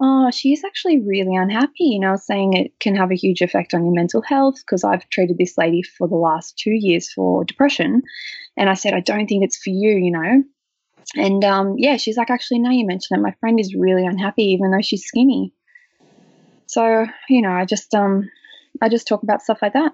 oh, 0.01 0.31
she's 0.31 0.65
actually 0.65 1.01
really 1.01 1.35
unhappy. 1.35 1.97
And 1.97 2.05
I 2.05 2.11
was 2.11 2.27
saying 2.27 2.55
it 2.55 2.79
can 2.81 2.97
have 2.97 3.11
a 3.11 3.17
huge 3.17 3.41
effect 3.41 3.75
on 3.75 3.85
your 3.85 3.95
mental 3.95 4.23
health 4.23 4.57
because 4.57 4.85
I've 4.85 5.09
treated 5.09 5.39
this 5.39 5.57
lady 5.57 5.83
for 5.83 6.09
the 6.09 6.17
last 6.17 6.59
two 6.59 6.73
years 6.73 7.11
for 7.13 7.45
depression. 7.45 8.03
And 8.57 8.71
I 8.71 8.75
said, 8.75 8.95
I 8.95 9.01
don't 9.01 9.27
think 9.27 9.45
it's 9.45 9.57
for 9.57 9.71
you, 9.71 9.97
you 9.97 10.11
know. 10.11 10.45
And 11.17 11.45
um, 11.45 11.75
yeah, 11.79 11.97
she's 11.97 12.17
like, 12.17 12.31
actually, 12.31 12.61
now 12.61 12.71
you 12.71 12.87
mention 12.87 13.17
it, 13.17 13.23
my 13.23 13.35
friend 13.41 13.61
is 13.61 13.75
really 13.75 14.07
unhappy, 14.07 14.45
even 14.45 14.71
though 14.71 14.81
she's 14.81 15.05
skinny. 15.05 15.53
So 16.67 17.07
you 17.29 17.43
know, 17.43 17.51
I 17.51 17.65
just 17.65 17.95
um, 17.95 18.31
I 18.81 18.89
just 18.89 19.07
talk 19.07 19.23
about 19.23 19.43
stuff 19.43 19.59
like 19.63 19.75
that. 19.75 19.93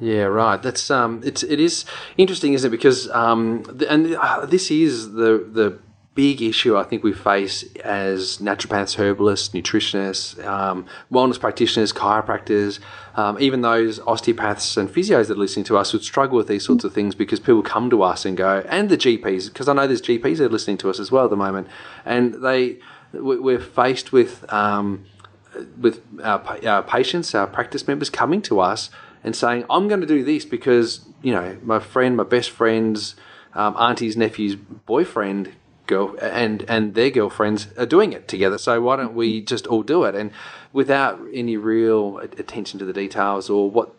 Yeah, 0.00 0.24
right. 0.24 0.60
That's 0.60 0.90
um, 0.90 1.20
it's 1.24 1.42
it 1.42 1.60
is 1.60 1.84
interesting, 2.16 2.54
isn't 2.54 2.68
it? 2.68 2.70
Because 2.70 3.10
um, 3.10 3.64
and 3.88 4.14
uh, 4.16 4.46
this 4.46 4.70
is 4.70 5.12
the 5.12 5.46
the 5.52 5.78
big 6.14 6.42
issue 6.42 6.76
I 6.76 6.82
think 6.82 7.02
we 7.02 7.12
face 7.12 7.74
as 7.76 8.38
naturopaths, 8.38 8.96
herbalists, 8.96 9.50
nutritionists, 9.54 10.44
um, 10.44 10.86
wellness 11.10 11.40
practitioners, 11.40 11.92
chiropractors, 11.92 12.80
um, 13.14 13.38
even 13.40 13.62
those 13.62 13.98
osteopaths 14.00 14.76
and 14.76 14.88
physios 14.88 15.28
that 15.28 15.32
are 15.32 15.40
listening 15.40 15.64
to 15.64 15.78
us 15.78 15.92
would 15.92 16.02
struggle 16.02 16.36
with 16.36 16.48
these 16.48 16.64
sorts 16.64 16.84
of 16.84 16.92
things 16.92 17.14
because 17.14 17.40
people 17.40 17.62
come 17.62 17.88
to 17.90 18.02
us 18.02 18.24
and 18.24 18.36
go, 18.36 18.62
and 18.68 18.88
the 18.88 18.98
GPs, 18.98 19.48
because 19.48 19.68
I 19.68 19.72
know 19.72 19.86
there's 19.86 20.02
GPs 20.02 20.38
that 20.38 20.46
are 20.46 20.48
listening 20.50 20.78
to 20.78 20.90
us 20.90 21.00
as 21.00 21.10
well 21.10 21.24
at 21.24 21.30
the 21.30 21.36
moment, 21.36 21.68
and 22.04 22.34
they 22.34 22.78
we're 23.12 23.60
faced 23.60 24.10
with 24.10 24.50
um, 24.52 25.04
with 25.78 26.02
our, 26.22 26.42
our 26.66 26.82
patients, 26.82 27.34
our 27.34 27.46
practice 27.46 27.86
members 27.86 28.10
coming 28.10 28.40
to 28.42 28.60
us 28.60 28.90
and 29.24 29.36
saying, 29.36 29.64
I'm 29.70 29.88
going 29.88 30.00
to 30.00 30.06
do 30.06 30.24
this 30.24 30.44
because, 30.44 31.06
you 31.22 31.32
know, 31.32 31.58
my 31.62 31.78
friend, 31.78 32.16
my 32.16 32.24
best 32.24 32.50
friend's 32.50 33.14
um, 33.54 33.76
auntie's 33.76 34.16
nephew's 34.16 34.56
boyfriend 34.56 35.52
girl 35.86 36.16
and 36.20 36.64
and 36.68 36.94
their 36.94 37.10
girlfriends 37.10 37.68
are 37.76 37.86
doing 37.86 38.12
it 38.12 38.28
together. 38.28 38.58
So 38.58 38.80
why 38.80 38.96
don't 38.96 39.14
we 39.14 39.38
mm-hmm. 39.38 39.46
just 39.46 39.66
all 39.66 39.82
do 39.82 40.04
it? 40.04 40.14
And 40.14 40.30
without 40.72 41.20
any 41.32 41.56
real 41.56 42.18
attention 42.18 42.78
to 42.78 42.84
the 42.84 42.92
details 42.92 43.50
or 43.50 43.70
what 43.70 43.94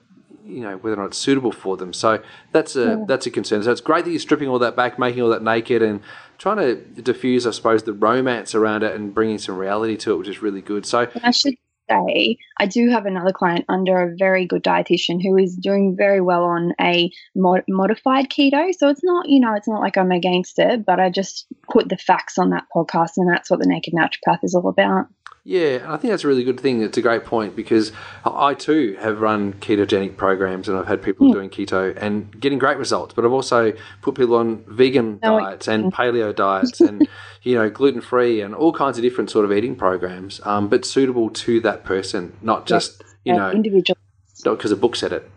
you 0.45 0.61
know 0.61 0.77
whether 0.77 0.95
or 0.95 1.03
not 1.03 1.07
it's 1.07 1.17
suitable 1.17 1.51
for 1.51 1.77
them. 1.77 1.93
So 1.93 2.21
that's 2.51 2.75
a 2.75 2.85
yeah. 2.85 3.05
that's 3.07 3.25
a 3.25 3.31
concern. 3.31 3.63
So 3.63 3.71
it's 3.71 3.81
great 3.81 4.05
that 4.05 4.11
you're 4.11 4.19
stripping 4.19 4.49
all 4.49 4.59
that 4.59 4.75
back, 4.75 4.99
making 4.99 5.21
all 5.21 5.29
that 5.29 5.43
naked, 5.43 5.81
and 5.81 6.01
trying 6.37 6.57
to 6.57 6.75
diffuse, 7.01 7.47
I 7.47 7.51
suppose, 7.51 7.83
the 7.83 7.93
romance 7.93 8.53
around 8.53 8.83
it 8.83 8.93
and 8.95 9.13
bringing 9.13 9.37
some 9.37 9.57
reality 9.57 9.95
to 9.97 10.13
it, 10.13 10.17
which 10.17 10.27
is 10.27 10.41
really 10.41 10.61
good. 10.61 10.85
So 10.85 11.07
I 11.23 11.31
should 11.31 11.55
say 11.89 12.37
I 12.57 12.65
do 12.65 12.89
have 12.89 13.05
another 13.05 13.31
client 13.31 13.65
under 13.69 14.01
a 14.01 14.15
very 14.17 14.45
good 14.45 14.63
dietitian 14.63 15.21
who 15.21 15.37
is 15.37 15.55
doing 15.55 15.95
very 15.97 16.21
well 16.21 16.43
on 16.43 16.73
a 16.79 17.11
mod- 17.35 17.65
modified 17.67 18.29
keto. 18.29 18.73
So 18.73 18.89
it's 18.89 19.03
not, 19.03 19.29
you 19.29 19.39
know, 19.39 19.53
it's 19.53 19.67
not 19.67 19.81
like 19.81 19.97
I'm 19.97 20.11
against 20.11 20.59
it, 20.59 20.85
but 20.85 20.99
I 20.99 21.09
just 21.09 21.45
put 21.71 21.89
the 21.89 21.97
facts 21.97 22.37
on 22.37 22.51
that 22.51 22.65
podcast, 22.75 23.11
and 23.17 23.29
that's 23.29 23.49
what 23.49 23.59
the 23.59 23.67
Naked 23.67 23.93
Naturopath 23.93 24.43
is 24.43 24.55
all 24.55 24.69
about. 24.69 25.07
Yeah, 25.45 25.85
I 25.89 25.97
think 25.97 26.11
that's 26.11 26.23
a 26.23 26.27
really 26.29 26.45
good 26.45 26.59
thing. 26.59 26.81
It's 26.81 26.97
a 26.97 27.01
great 27.01 27.25
point 27.25 27.53
because 27.53 27.91
I 28.23 28.53
too 28.53 28.95
have 29.01 29.19
run 29.19 29.53
ketogenic 29.55 30.15
programs 30.15 30.69
and 30.69 30.77
I've 30.77 30.87
had 30.87 31.01
people 31.01 31.27
mm. 31.27 31.33
doing 31.33 31.49
keto 31.49 31.93
and 31.97 32.39
getting 32.39 32.59
great 32.59 32.77
results. 32.77 33.13
But 33.13 33.25
I've 33.25 33.33
also 33.33 33.73
put 34.01 34.15
people 34.15 34.37
on 34.37 34.63
vegan 34.67 35.19
oh, 35.21 35.39
diets 35.39 35.67
and 35.67 35.91
paleo 35.91 36.33
diets 36.33 36.79
and 36.79 37.05
you 37.43 37.55
know 37.55 37.69
gluten 37.69 37.99
free 37.99 38.39
and 38.39 38.55
all 38.55 38.71
kinds 38.71 38.97
of 38.97 39.01
different 39.01 39.29
sort 39.29 39.43
of 39.43 39.51
eating 39.51 39.75
programs, 39.75 40.39
um, 40.45 40.69
but 40.69 40.85
suitable 40.85 41.29
to 41.31 41.59
that 41.59 41.83
person, 41.83 42.37
not 42.41 42.65
just 42.65 43.03
you 43.25 43.35
know 43.35 43.51
individual. 43.51 43.97
Not 44.45 44.57
because 44.57 44.71
a 44.71 44.77
book 44.77 44.95
said 44.95 45.11
it. 45.11 45.29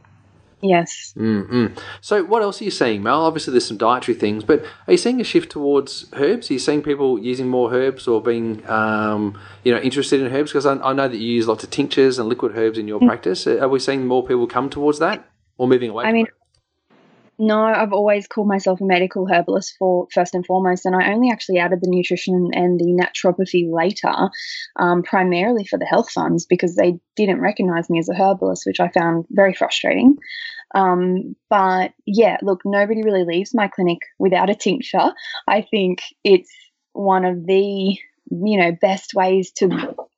Yes. 0.63 1.13
Mm-hmm. 1.17 1.79
So, 2.01 2.25
what 2.25 2.43
else 2.43 2.61
are 2.61 2.65
you 2.65 2.71
seeing, 2.71 3.03
Mel? 3.03 3.23
Obviously, 3.23 3.53
there's 3.53 3.67
some 3.67 3.77
dietary 3.77 4.17
things, 4.17 4.43
but 4.43 4.65
are 4.87 4.93
you 4.93 4.97
seeing 4.97 5.21
a 5.21 5.25
shift 5.25 5.51
towards 5.51 6.07
herbs? 6.15 6.51
Are 6.51 6.55
you 6.55 6.59
seeing 6.59 6.83
people 6.83 7.19
using 7.19 7.49
more 7.49 7.73
herbs 7.73 8.09
or 8.09 8.23
being, 8.23 8.67
um, 8.69 9.39
you 9.65 9.73
know, 9.73 9.81
interested 9.81 10.21
in 10.21 10.35
herbs? 10.35 10.53
Because 10.53 10.65
I, 10.65 10.75
I, 10.79 10.93
know 10.95 11.09
that 11.09 11.19
you 11.19 11.31
use 11.31 11.47
lots 11.47 11.63
of 11.63 11.71
tinctures 11.71 12.19
and 12.19 12.29
liquid 12.29 12.57
herbs 12.57 12.79
in 12.79 12.89
your 12.89 12.99
mm-hmm. 12.99 13.09
practice. 13.09 13.47
Are 13.47 13.69
we 13.69 13.79
seeing 13.79 14.07
more 14.07 14.27
people 14.27 14.47
come 14.47 14.71
towards 14.71 14.99
that 15.01 15.29
or 15.59 15.69
moving 15.69 15.91
away? 15.91 16.05
I 16.07 16.13
mean, 16.13 16.27
it? 16.27 16.33
No, 17.39 17.63
I've 17.65 17.93
always 17.93 18.27
called 18.27 18.49
myself 18.49 18.81
a 18.81 18.85
medical 18.85 19.27
herbalist 19.27 19.77
for 19.79 20.09
first 20.13 20.35
and 20.35 20.47
foremost, 20.47 20.87
and 20.87 20.97
I 20.97 21.13
only 21.13 21.31
actually 21.31 21.59
added 21.59 21.81
the 21.83 21.91
nutrition 21.91 22.51
and 22.55 22.81
the 22.81 22.87
naturopathy 22.87 23.71
later, 23.71 24.31
um, 24.77 25.03
primarily 25.03 25.67
for 25.67 25.79
the 25.79 25.85
health 25.85 26.11
funds 26.11 26.47
because 26.47 26.77
they 26.77 26.99
didn't 27.15 27.41
recognize 27.41 27.91
me 27.91 27.99
as 27.99 28.09
a 28.09 28.15
herbalist, 28.15 28.65
which 28.65 28.81
I 28.81 28.89
found 28.89 29.27
very 29.29 29.53
frustrating. 29.53 30.17
Um, 30.75 31.37
but 31.51 31.93
yeah, 32.07 32.39
look, 32.43 32.63
nobody 32.65 33.03
really 33.03 33.25
leaves 33.25 33.55
my 33.55 33.69
clinic 33.69 33.99
without 34.19 34.51
a 34.51 34.55
tincture. 34.55 35.13
I 35.47 35.61
think 35.61 36.01
it's 36.25 36.51
one 36.93 37.27
of 37.27 37.45
the 37.47 37.99
you 38.31 38.59
know 38.59 38.73
best 38.81 39.15
ways 39.15 39.53
to 39.53 39.67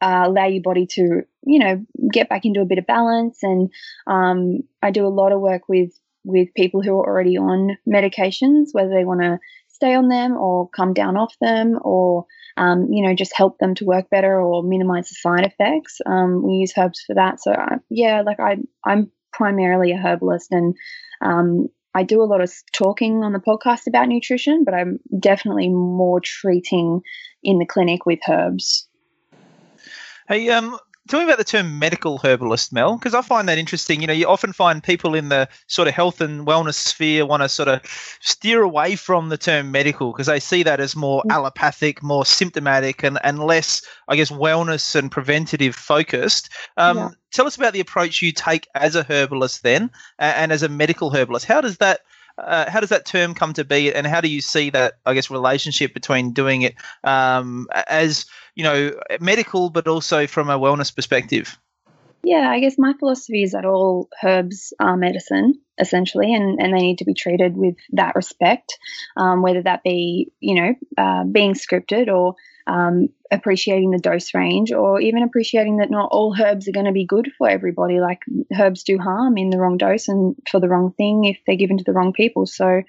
uh, 0.00 0.22
allow 0.26 0.46
your 0.46 0.62
body 0.62 0.86
to 0.86 1.22
you 1.44 1.58
know 1.58 1.84
get 2.10 2.28
back 2.28 2.44
into 2.44 2.60
a 2.60 2.64
bit 2.64 2.78
of 2.78 2.86
balance 2.86 3.42
and 3.42 3.70
um, 4.06 4.60
i 4.82 4.90
do 4.90 5.06
a 5.06 5.08
lot 5.08 5.32
of 5.32 5.40
work 5.40 5.68
with 5.68 5.90
with 6.24 6.48
people 6.56 6.82
who 6.82 6.92
are 6.92 7.06
already 7.06 7.36
on 7.36 7.76
medications, 7.88 8.68
whether 8.72 8.90
they 8.90 9.04
want 9.04 9.20
to 9.20 9.38
stay 9.78 9.94
on 9.94 10.08
them 10.08 10.36
or 10.36 10.68
come 10.70 10.92
down 10.92 11.16
off 11.16 11.32
them 11.40 11.78
or 11.82 12.26
um, 12.56 12.88
you 12.90 13.06
know 13.06 13.14
just 13.14 13.36
help 13.36 13.58
them 13.58 13.74
to 13.76 13.84
work 13.84 14.10
better 14.10 14.40
or 14.40 14.62
minimize 14.62 15.08
the 15.08 15.14
side 15.14 15.46
effects. 15.46 16.00
Um, 16.04 16.42
we 16.44 16.54
use 16.54 16.72
herbs 16.76 17.02
for 17.06 17.14
that. 17.14 17.40
So 17.40 17.52
uh, 17.52 17.76
yeah 17.88 18.22
like 18.22 18.40
I, 18.40 18.56
i'm 18.84 19.10
primarily 19.32 19.92
a 19.92 19.96
herbalist 19.96 20.50
and 20.50 20.74
um, 21.20 21.68
i 21.94 22.02
do 22.02 22.22
a 22.22 22.24
lot 22.24 22.40
of 22.40 22.52
talking 22.72 23.22
on 23.22 23.32
the 23.32 23.38
podcast 23.38 23.86
about 23.86 24.08
nutrition 24.08 24.64
but 24.64 24.74
i'm 24.74 24.98
definitely 25.20 25.68
more 25.68 26.20
treating 26.20 27.00
in 27.42 27.58
the 27.58 27.66
clinic 27.66 28.04
with 28.04 28.18
herbs. 28.28 28.88
Hey 30.28 30.48
um 30.50 30.76
tell 31.08 31.20
me 31.20 31.24
about 31.24 31.38
the 31.38 31.44
term 31.44 31.78
medical 31.78 32.18
herbalist, 32.18 32.72
Mel, 32.72 32.96
because 32.96 33.14
I 33.14 33.22
find 33.22 33.48
that 33.48 33.58
interesting. 33.58 34.00
You 34.00 34.06
know, 34.06 34.12
you 34.12 34.26
often 34.26 34.52
find 34.52 34.82
people 34.82 35.14
in 35.14 35.28
the 35.28 35.48
sort 35.66 35.88
of 35.88 35.94
health 35.94 36.20
and 36.20 36.46
wellness 36.46 36.74
sphere 36.74 37.26
want 37.26 37.42
to 37.42 37.48
sort 37.48 37.68
of 37.68 37.80
steer 38.20 38.62
away 38.62 38.96
from 38.96 39.28
the 39.28 39.38
term 39.38 39.70
medical 39.70 40.12
because 40.12 40.26
they 40.26 40.40
see 40.40 40.62
that 40.62 40.80
as 40.80 40.94
more 40.94 41.22
mm. 41.22 41.30
allopathic, 41.32 42.02
more 42.02 42.24
symptomatic, 42.24 43.02
and, 43.02 43.18
and 43.24 43.38
less, 43.38 43.82
I 44.08 44.16
guess, 44.16 44.30
wellness 44.30 44.94
and 44.94 45.10
preventative 45.10 45.74
focused. 45.74 46.50
Um, 46.76 46.96
yeah. 46.96 47.08
Tell 47.32 47.46
us 47.46 47.56
about 47.56 47.72
the 47.72 47.80
approach 47.80 48.22
you 48.22 48.32
take 48.32 48.68
as 48.74 48.94
a 48.94 49.02
herbalist 49.02 49.62
then 49.62 49.90
and 50.18 50.52
as 50.52 50.62
a 50.62 50.68
medical 50.68 51.10
herbalist. 51.10 51.46
How 51.46 51.60
does 51.60 51.78
that 51.78 52.00
uh, 52.38 52.70
how 52.70 52.80
does 52.80 52.90
that 52.90 53.04
term 53.04 53.34
come 53.34 53.52
to 53.54 53.64
be, 53.64 53.92
and 53.92 54.06
how 54.06 54.20
do 54.20 54.28
you 54.28 54.40
see 54.40 54.70
that, 54.70 54.94
I 55.04 55.14
guess, 55.14 55.30
relationship 55.30 55.94
between 55.94 56.32
doing 56.32 56.62
it 56.62 56.74
um, 57.04 57.68
as 57.72 58.26
you 58.54 58.64
know 58.64 58.92
medical, 59.20 59.70
but 59.70 59.88
also 59.88 60.26
from 60.26 60.50
a 60.50 60.58
wellness 60.58 60.94
perspective? 60.94 61.58
Yeah, 62.24 62.50
I 62.50 62.60
guess 62.60 62.76
my 62.78 62.94
philosophy 62.98 63.42
is 63.42 63.52
that 63.52 63.64
all 63.64 64.08
herbs 64.22 64.72
are 64.80 64.96
medicine 64.96 65.54
essentially, 65.80 66.34
and, 66.34 66.60
and 66.60 66.74
they 66.74 66.80
need 66.80 66.98
to 66.98 67.04
be 67.04 67.14
treated 67.14 67.56
with 67.56 67.76
that 67.92 68.16
respect, 68.16 68.76
um, 69.16 69.42
whether 69.42 69.62
that 69.62 69.82
be 69.82 70.32
you 70.40 70.54
know 70.54 70.74
uh, 70.96 71.24
being 71.24 71.54
scripted 71.54 72.08
or 72.12 72.34
um, 72.68 73.08
appreciating 73.30 73.90
the 73.90 73.98
dose 73.98 74.34
range 74.34 74.72
or 74.72 75.00
even 75.00 75.22
appreciating 75.22 75.78
that 75.78 75.90
not 75.90 76.10
all 76.12 76.34
herbs 76.38 76.68
are 76.68 76.72
going 76.72 76.86
to 76.86 76.92
be 76.92 77.06
good 77.06 77.30
for 77.38 77.48
everybody. 77.48 77.98
Like 77.98 78.22
herbs 78.58 78.84
do 78.84 78.98
harm 78.98 79.38
in 79.38 79.50
the 79.50 79.58
wrong 79.58 79.78
dose 79.78 80.06
and 80.08 80.36
for 80.50 80.60
the 80.60 80.68
wrong 80.68 80.92
thing 80.92 81.24
if 81.24 81.38
they're 81.46 81.56
given 81.56 81.78
to 81.78 81.84
the 81.84 81.92
wrong 81.92 82.12
people. 82.12 82.46
So 82.46 82.82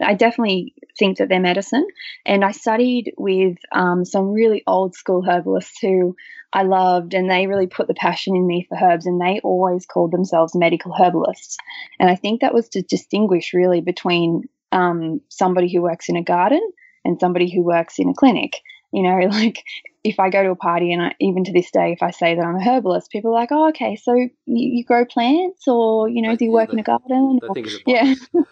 I 0.00 0.14
definitely 0.14 0.74
think 0.98 1.18
that 1.18 1.28
they're 1.28 1.40
medicine. 1.40 1.86
And 2.24 2.44
I 2.44 2.52
studied 2.52 3.12
with 3.18 3.58
um, 3.72 4.04
some 4.04 4.30
really 4.30 4.62
old 4.66 4.94
school 4.94 5.24
herbalists 5.28 5.78
who 5.80 6.16
I 6.52 6.62
loved, 6.62 7.14
and 7.14 7.28
they 7.28 7.48
really 7.48 7.66
put 7.66 7.88
the 7.88 7.94
passion 7.94 8.36
in 8.36 8.46
me 8.46 8.64
for 8.68 8.78
herbs, 8.80 9.06
and 9.06 9.20
they 9.20 9.40
always 9.42 9.86
called 9.86 10.12
themselves 10.12 10.54
medical 10.54 10.94
herbalists. 10.96 11.56
And 11.98 12.08
I 12.08 12.14
think 12.14 12.40
that 12.40 12.54
was 12.54 12.68
to 12.70 12.82
distinguish 12.82 13.52
really 13.52 13.80
between 13.80 14.48
um, 14.70 15.20
somebody 15.28 15.72
who 15.72 15.82
works 15.82 16.08
in 16.08 16.14
a 16.14 16.22
garden 16.22 16.62
and 17.04 17.18
somebody 17.18 17.52
who 17.52 17.62
works 17.62 17.98
in 17.98 18.08
a 18.08 18.14
clinic 18.14 18.60
you 18.94 19.02
know, 19.02 19.26
like 19.30 19.62
if 20.04 20.20
I 20.20 20.30
go 20.30 20.42
to 20.42 20.50
a 20.50 20.56
party 20.56 20.92
and 20.92 21.02
I, 21.02 21.14
even 21.20 21.44
to 21.44 21.52
this 21.52 21.70
day, 21.70 21.92
if 21.92 22.02
I 22.02 22.10
say 22.10 22.34
that 22.34 22.44
I'm 22.44 22.56
a 22.56 22.64
herbalist, 22.64 23.10
people 23.10 23.32
are 23.32 23.40
like, 23.40 23.50
oh, 23.50 23.68
okay, 23.70 23.96
so 23.96 24.14
you, 24.14 24.30
you 24.46 24.84
grow 24.84 25.04
plants 25.04 25.66
or, 25.66 26.08
you 26.08 26.22
know, 26.22 26.36
do 26.36 26.44
you 26.44 26.52
work 26.52 26.72
in 26.72 26.78
a 26.78 26.82
garden? 26.82 27.40
Or, 27.42 27.54
yeah. 27.86 28.14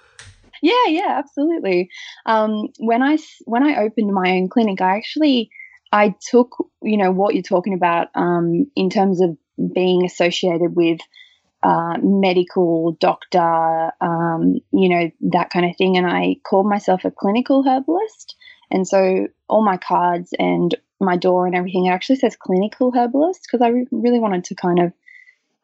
yeah, 0.63 0.87
yeah, 0.89 1.19
absolutely. 1.19 1.91
Um, 2.27 2.69
when 2.79 3.03
I, 3.03 3.19
when 3.45 3.63
I 3.63 3.83
opened 3.83 4.13
my 4.13 4.33
own 4.33 4.49
clinic, 4.49 4.81
I 4.81 4.97
actually, 4.97 5.51
I 5.93 6.15
took, 6.31 6.57
you 6.83 6.97
know, 6.97 7.13
what 7.13 7.35
you're 7.35 7.43
talking 7.43 7.75
about 7.75 8.09
um, 8.15 8.67
in 8.75 8.91
terms 8.91 9.21
of 9.21 9.37
being 9.75 10.05
associated 10.05 10.75
with 10.75 11.01
uh, 11.63 11.99
medical 12.03 12.97
doctor, 12.99 13.93
um, 14.01 14.55
you 14.73 14.89
know, 14.89 15.11
that 15.21 15.51
kind 15.51 15.67
of 15.67 15.77
thing. 15.77 15.97
And 15.97 16.07
I 16.07 16.37
called 16.45 16.67
myself 16.67 17.05
a 17.05 17.11
clinical 17.11 17.63
herbalist. 17.63 18.35
And 18.71 18.89
so 18.89 19.29
all 19.53 19.63
my 19.63 19.77
cards 19.77 20.33
and 20.39 20.75
my 20.99 21.17
door 21.17 21.47
and 21.47 21.55
everything, 21.55 21.87
it 21.87 21.91
actually 21.91 22.17
says 22.17 22.37
clinical 22.37 22.91
herbalist 22.91 23.43
because 23.43 23.63
I 23.63 23.69
re- 23.69 23.87
really 23.91 24.19
wanted 24.19 24.45
to 24.45 24.55
kind 24.55 24.79
of, 24.79 24.93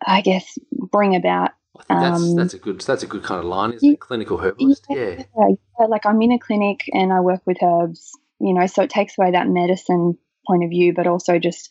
I 0.06 0.20
guess, 0.20 0.58
bring 0.70 1.16
about. 1.16 1.52
that's 1.88 2.22
um, 2.22 2.36
that's 2.36 2.54
a 2.54 2.58
good 2.58 2.80
that's 2.82 3.02
a 3.02 3.06
good 3.06 3.22
kind 3.22 3.40
of 3.40 3.46
line, 3.46 3.72
isn't 3.72 3.92
it? 3.92 4.00
Clinical 4.00 4.36
herbalist, 4.36 4.86
yeah, 4.90 4.96
yeah. 4.96 5.24
yeah. 5.80 5.86
Like 5.86 6.04
I'm 6.04 6.20
in 6.20 6.32
a 6.32 6.38
clinic 6.38 6.84
and 6.92 7.12
I 7.12 7.20
work 7.20 7.40
with 7.46 7.62
herbs, 7.62 8.12
you 8.40 8.52
know, 8.52 8.66
so 8.66 8.82
it 8.82 8.90
takes 8.90 9.16
away 9.18 9.30
that 9.30 9.48
medicine 9.48 10.18
point 10.46 10.64
of 10.64 10.70
view, 10.70 10.92
but 10.92 11.06
also 11.06 11.38
just 11.38 11.70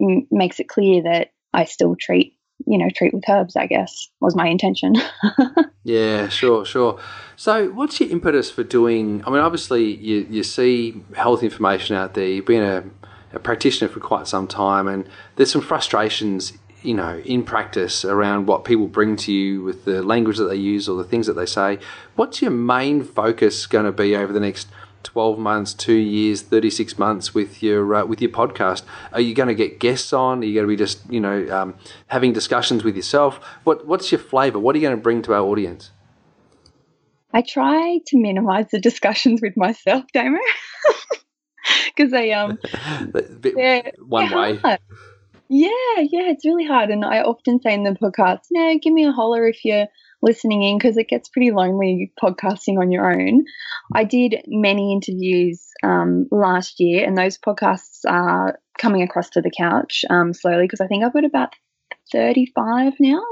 m- 0.00 0.26
makes 0.30 0.58
it 0.60 0.68
clear 0.68 1.02
that 1.02 1.32
I 1.52 1.64
still 1.64 1.96
treat 1.96 2.37
you 2.68 2.78
know 2.78 2.88
treat 2.94 3.14
with 3.14 3.24
herbs. 3.28 3.56
I 3.56 3.66
guess 3.66 4.08
was 4.20 4.36
my 4.36 4.46
intention. 4.46 4.94
yeah, 5.84 6.28
sure, 6.28 6.64
sure. 6.64 7.00
So, 7.36 7.70
what's 7.70 8.00
your 8.00 8.10
impetus 8.10 8.50
for 8.50 8.64
doing? 8.64 9.22
I 9.26 9.30
mean, 9.30 9.40
obviously, 9.40 9.94
you 9.96 10.26
you 10.30 10.42
see 10.42 11.02
health 11.14 11.42
information 11.42 11.96
out 11.96 12.14
there. 12.14 12.26
You've 12.26 12.46
been 12.46 12.62
a, 12.62 12.84
a 13.32 13.38
practitioner 13.38 13.88
for 13.88 14.00
quite 14.00 14.26
some 14.28 14.46
time, 14.46 14.86
and 14.86 15.08
there's 15.36 15.50
some 15.50 15.62
frustrations 15.62 16.52
you 16.82 16.94
know, 16.94 17.18
in 17.24 17.42
practice 17.42 18.04
around 18.04 18.46
what 18.46 18.64
people 18.64 18.86
bring 18.86 19.16
to 19.16 19.32
you 19.32 19.62
with 19.62 19.84
the 19.84 20.02
language 20.02 20.36
that 20.36 20.44
they 20.44 20.56
use 20.56 20.88
or 20.88 20.96
the 20.96 21.08
things 21.08 21.26
that 21.26 21.32
they 21.32 21.46
say. 21.46 21.78
What's 22.14 22.40
your 22.40 22.52
main 22.52 23.02
focus 23.02 23.66
going 23.66 23.84
to 23.84 23.92
be 23.92 24.14
over 24.14 24.32
the 24.32 24.40
next 24.40 24.68
12 25.02 25.38
months, 25.38 25.74
two 25.74 25.94
years, 25.94 26.42
36 26.42 26.98
months 26.98 27.34
with 27.34 27.62
your 27.62 27.94
uh, 27.94 28.04
with 28.04 28.20
your 28.20 28.30
podcast? 28.30 28.82
Are 29.12 29.20
you 29.20 29.34
going 29.34 29.48
to 29.48 29.54
get 29.54 29.78
guests 29.78 30.12
on? 30.12 30.40
Are 30.40 30.44
you 30.44 30.54
going 30.54 30.66
to 30.66 30.68
be 30.68 30.76
just 30.76 31.00
you 31.10 31.20
know 31.20 31.48
um, 31.50 31.74
having 32.08 32.32
discussions 32.32 32.84
with 32.84 32.96
yourself? 32.96 33.36
What 33.64 33.86
what's 33.86 34.12
your 34.12 34.20
flavour? 34.20 34.58
What 34.58 34.74
are 34.74 34.78
you 34.78 34.86
going 34.86 34.96
to 34.96 35.02
bring 35.02 35.22
to 35.22 35.34
our 35.34 35.42
audience? 35.42 35.90
I 37.32 37.42
try 37.42 38.00
to 38.06 38.18
minimize 38.18 38.70
the 38.70 38.80
discussions 38.80 39.40
with 39.42 39.56
myself, 39.56 40.04
Damo, 40.14 40.38
because 41.86 42.10
they 42.10 42.32
um 42.32 42.58
one 44.06 44.34
way. 44.34 44.56
Hard. 44.56 44.80
Yeah, 45.50 45.70
yeah, 45.96 46.30
it's 46.30 46.44
really 46.44 46.66
hard. 46.66 46.90
And 46.90 47.04
I 47.04 47.22
often 47.22 47.60
say 47.60 47.72
in 47.72 47.84
the 47.84 47.92
podcast, 47.92 48.40
no, 48.50 48.78
give 48.82 48.92
me 48.92 49.06
a 49.06 49.12
holler 49.12 49.46
if 49.46 49.64
you're 49.64 49.86
listening 50.22 50.62
in 50.62 50.78
because 50.78 50.96
it 50.96 51.08
gets 51.08 51.28
pretty 51.28 51.50
lonely 51.50 52.12
podcasting 52.22 52.78
on 52.78 52.90
your 52.90 53.10
own. 53.10 53.44
I 53.94 54.04
did 54.04 54.42
many 54.46 54.92
interviews 54.92 55.64
um, 55.82 56.26
last 56.30 56.80
year, 56.80 57.06
and 57.06 57.16
those 57.16 57.38
podcasts 57.38 58.00
are 58.06 58.58
coming 58.78 59.02
across 59.02 59.30
to 59.30 59.40
the 59.40 59.52
couch 59.56 60.04
um, 60.10 60.32
slowly 60.32 60.64
because 60.64 60.80
I 60.80 60.86
think 60.86 61.04
I've 61.04 61.12
got 61.12 61.24
about 61.24 61.54
35 62.12 62.94
now. 63.00 63.22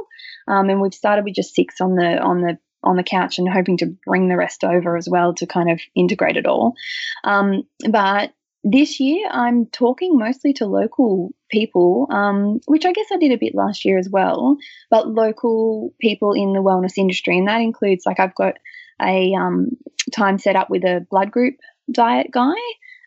Um, 0.49 0.71
and 0.71 0.81
we've 0.81 0.95
started 0.95 1.25
with 1.25 1.35
just 1.35 1.55
six 1.55 1.81
on 1.81 1.97
the 1.97 2.19
on 2.19 2.41
the 2.41 2.59
on 2.85 2.97
the 2.97 3.03
couch 3.03 3.39
and 3.39 3.49
hoping 3.49 3.77
to 3.79 3.97
bring 4.07 4.29
the 4.29 4.37
rest 4.37 4.63
over 4.63 4.97
as 4.97 5.09
well 5.09 5.35
to 5.35 5.47
kind 5.47 5.71
of 5.71 5.81
integrate 5.95 6.37
it 6.37 6.47
all. 6.47 6.75
Um, 7.25 7.65
but 7.91 8.33
this 8.69 8.99
year, 8.99 9.29
I'm 9.31 9.67
talking 9.67 10.19
mostly 10.19 10.53
to 10.55 10.67
local 10.67 11.33
people, 11.53 12.09
um, 12.11 12.59
which 12.67 12.85
I 12.85 12.93
guess 12.93 13.07
I 13.13 13.17
did 13.17 13.31
a 13.31 13.39
bit 13.39 13.55
last 13.55 13.85
year 13.85 13.97
as 13.97 14.09
well, 14.11 14.57
but 14.91 15.07
local 15.07 15.95
people 16.01 16.33
in 16.33 16.53
the 16.53 16.59
wellness 16.59 16.99
industry. 16.99 17.39
And 17.39 17.47
that 17.47 17.61
includes, 17.61 18.05
like, 18.05 18.19
I've 18.19 18.35
got 18.35 18.55
a 19.01 19.33
um, 19.35 19.69
time 20.13 20.39
set 20.39 20.57
up 20.57 20.69
with 20.69 20.83
a 20.83 21.07
blood 21.09 21.31
group 21.31 21.55
diet 21.93 22.33
guy, 22.33 22.57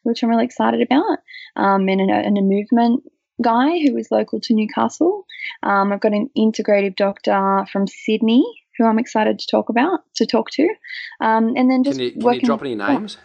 which 0.04 0.24
I'm 0.24 0.30
really 0.30 0.46
excited 0.46 0.82
about, 0.82 1.18
um, 1.58 1.90
and, 1.90 2.10
a, 2.10 2.14
and 2.14 2.38
a 2.38 2.42
movement 2.42 3.04
guy 3.44 3.80
who 3.80 3.98
is 3.98 4.12
local 4.12 4.40
to 4.40 4.54
Newcastle. 4.54 5.26
Um, 5.64 5.92
I've 5.92 6.00
got 6.00 6.14
an 6.14 6.30
integrative 6.38 6.96
doctor 6.96 7.66
from 7.70 7.86
Sydney 7.86 8.46
who 8.78 8.86
I'm 8.86 8.98
excited 8.98 9.40
to 9.40 9.48
talk 9.52 9.68
about, 9.68 10.00
to 10.16 10.26
talk 10.26 10.52
to. 10.52 10.64
Um, 11.20 11.54
and 11.58 11.70
then 11.70 11.84
just 11.84 12.00
can 12.00 12.06
you, 12.06 12.22
can 12.22 12.34
you 12.36 12.42
drop 12.42 12.62
any 12.62 12.76
names? 12.76 13.18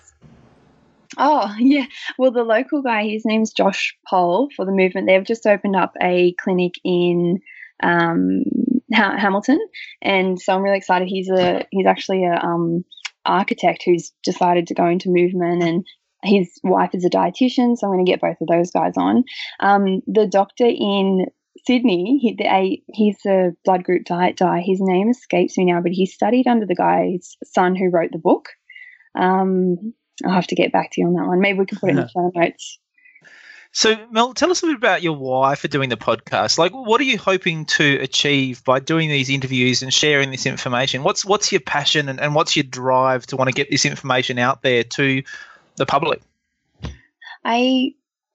Oh, 1.17 1.55
yeah. 1.59 1.87
Well, 2.19 2.31
the 2.31 2.45
local 2.45 2.83
guy, 2.83 3.07
his 3.07 3.25
name's 3.25 3.53
Josh 3.53 3.97
Pole 4.09 4.49
for 4.57 4.65
the 4.65 4.73
movement. 4.73 5.07
They've 5.07 5.25
just 5.25 5.47
opened 5.47 5.77
up 5.77 5.93
a 6.03 6.35
clinic 6.41 6.75
in 6.85 7.41
um, 7.83 8.45
ha- 8.93 9.17
Hamilton, 9.19 9.59
and 10.03 10.41
so 10.41 10.55
I'm 10.55 10.63
really 10.63 10.79
excited. 10.79 11.09
He's 11.09 11.31
a 11.31 11.67
he's 11.71 11.87
actually 11.87 12.25
a 12.25 12.35
um, 12.35 12.85
architect 13.25 13.83
who's 13.85 14.13
decided 14.23 14.69
to 14.69 14.75
go 14.75 14.87
into 14.87 15.11
movement, 15.11 15.63
and 15.63 15.85
his 16.23 16.49
wife 16.63 16.91
is 16.95 17.05
a 17.05 17.11
dietitian. 17.11 17.77
So 17.77 17.87
I'm 17.87 17.93
going 17.93 18.05
to 18.05 18.11
get 18.11 18.21
both 18.21 18.41
of 18.41 18.49
those 18.49 18.71
guys 18.71 18.95
on. 18.97 19.25
Um, 19.61 20.01
the 20.07 20.27
doctor 20.27 20.67
in 20.67 21.27
Sydney, 21.67 22.19
he, 22.21 22.35
the, 22.37 22.45
a, 22.45 22.83
he's 22.93 23.19
a 23.27 23.51
blood 23.65 23.85
group 23.85 24.05
diet 24.05 24.39
guy. 24.39 24.63
His 24.65 24.79
name 24.81 25.11
escapes 25.11 25.57
me 25.57 25.67
now, 25.67 25.81
but 25.81 25.93
he 25.93 26.07
studied 26.07 26.47
under 26.47 26.67
the 26.67 26.75
guy's 26.75 27.37
son 27.45 27.75
who 27.77 27.91
wrote 27.91 28.11
the 28.13 28.19
book. 28.19 28.49
Um, 29.15 29.95
I'll 30.25 30.33
have 30.33 30.47
to 30.49 30.55
get 30.55 30.73
back 30.73 30.91
to 30.93 31.01
you 31.01 31.07
on 31.09 31.15
that 31.15 31.27
one. 31.27 31.41
Maybe 31.41 31.59
we 31.59 31.67
can 31.67 31.79
put 31.79 31.89
it 31.89 31.91
in 31.91 31.97
the 31.97 32.09
show 32.15 32.31
notes. 32.35 32.79
So, 33.77 33.97
Mel, 34.13 34.35
tell 34.35 34.53
us 34.53 34.63
a 34.63 34.67
bit 34.67 34.77
about 34.77 35.03
your 35.03 35.17
why 35.17 35.57
for 35.57 35.67
doing 35.67 35.89
the 35.89 35.97
podcast. 35.97 36.59
Like, 36.59 36.71
what 36.71 37.01
are 37.01 37.05
you 37.05 37.19
hoping 37.19 37.65
to 37.65 37.99
achieve 38.01 38.63
by 38.63 38.79
doing 38.79 39.09
these 39.09 39.29
interviews 39.29 39.83
and 39.83 39.93
sharing 39.93 40.31
this 40.31 40.47
information? 40.47 41.03
What's 41.03 41.25
what's 41.25 41.51
your 41.51 41.61
passion 41.61 42.09
and, 42.09 42.21
and 42.21 42.37
what's 42.37 42.55
your 42.55 42.63
drive 42.63 43.27
to 43.27 43.37
want 43.37 43.49
to 43.49 43.53
get 43.53 43.71
this 43.71 43.85
information 43.85 44.39
out 44.39 44.63
there 44.63 44.85
to 44.85 45.25
the 45.75 45.87
public? 45.87 46.23
I, 47.45 47.95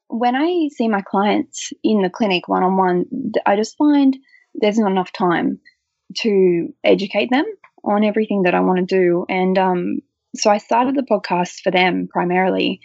when 0.09 0.35
I 0.35 0.67
see 0.73 0.89
my 0.89 1.01
clients 1.01 1.71
in 1.83 2.01
the 2.01 2.09
clinic 2.09 2.49
one 2.49 2.63
on 2.63 2.75
one, 2.75 3.05
I 3.45 3.55
just 3.55 3.77
find 3.77 4.17
there's 4.55 4.77
not 4.77 4.91
enough 4.91 5.13
time 5.13 5.61
to 6.17 6.73
educate 6.83 7.29
them 7.31 7.45
on 7.85 8.03
everything 8.03 8.43
that 8.43 8.55
I 8.55 8.59
want 8.59 8.79
to 8.79 8.85
do. 8.85 9.25
And 9.29 9.57
um, 9.57 9.99
so 10.35 10.49
I 10.49 10.57
started 10.57 10.95
the 10.95 11.01
podcast 11.01 11.61
for 11.61 11.71
them 11.71 12.07
primarily 12.11 12.81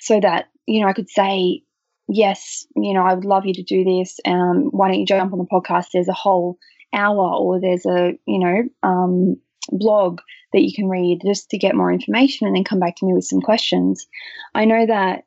so 0.00 0.20
that, 0.20 0.46
you 0.66 0.80
know, 0.80 0.88
I 0.88 0.92
could 0.92 1.10
say, 1.10 1.62
yes, 2.08 2.66
you 2.76 2.94
know, 2.94 3.04
I 3.04 3.14
would 3.14 3.24
love 3.24 3.46
you 3.46 3.54
to 3.54 3.62
do 3.62 3.84
this. 3.84 4.18
Um, 4.24 4.68
why 4.70 4.88
don't 4.88 5.00
you 5.00 5.06
jump 5.06 5.32
on 5.32 5.38
the 5.38 5.44
podcast? 5.44 5.86
There's 5.92 6.08
a 6.08 6.12
whole 6.12 6.58
hour 6.94 7.34
or 7.34 7.60
there's 7.60 7.84
a, 7.84 8.18
you 8.26 8.38
know, 8.38 8.62
um, 8.82 9.36
blog 9.70 10.20
that 10.52 10.62
you 10.62 10.72
can 10.74 10.88
read 10.88 11.20
just 11.24 11.50
to 11.50 11.58
get 11.58 11.74
more 11.74 11.92
information 11.92 12.46
and 12.46 12.56
then 12.56 12.64
come 12.64 12.80
back 12.80 12.96
to 12.96 13.06
me 13.06 13.12
with 13.12 13.24
some 13.24 13.40
questions. 13.40 14.06
I 14.54 14.64
know 14.64 14.86
that 14.86 15.24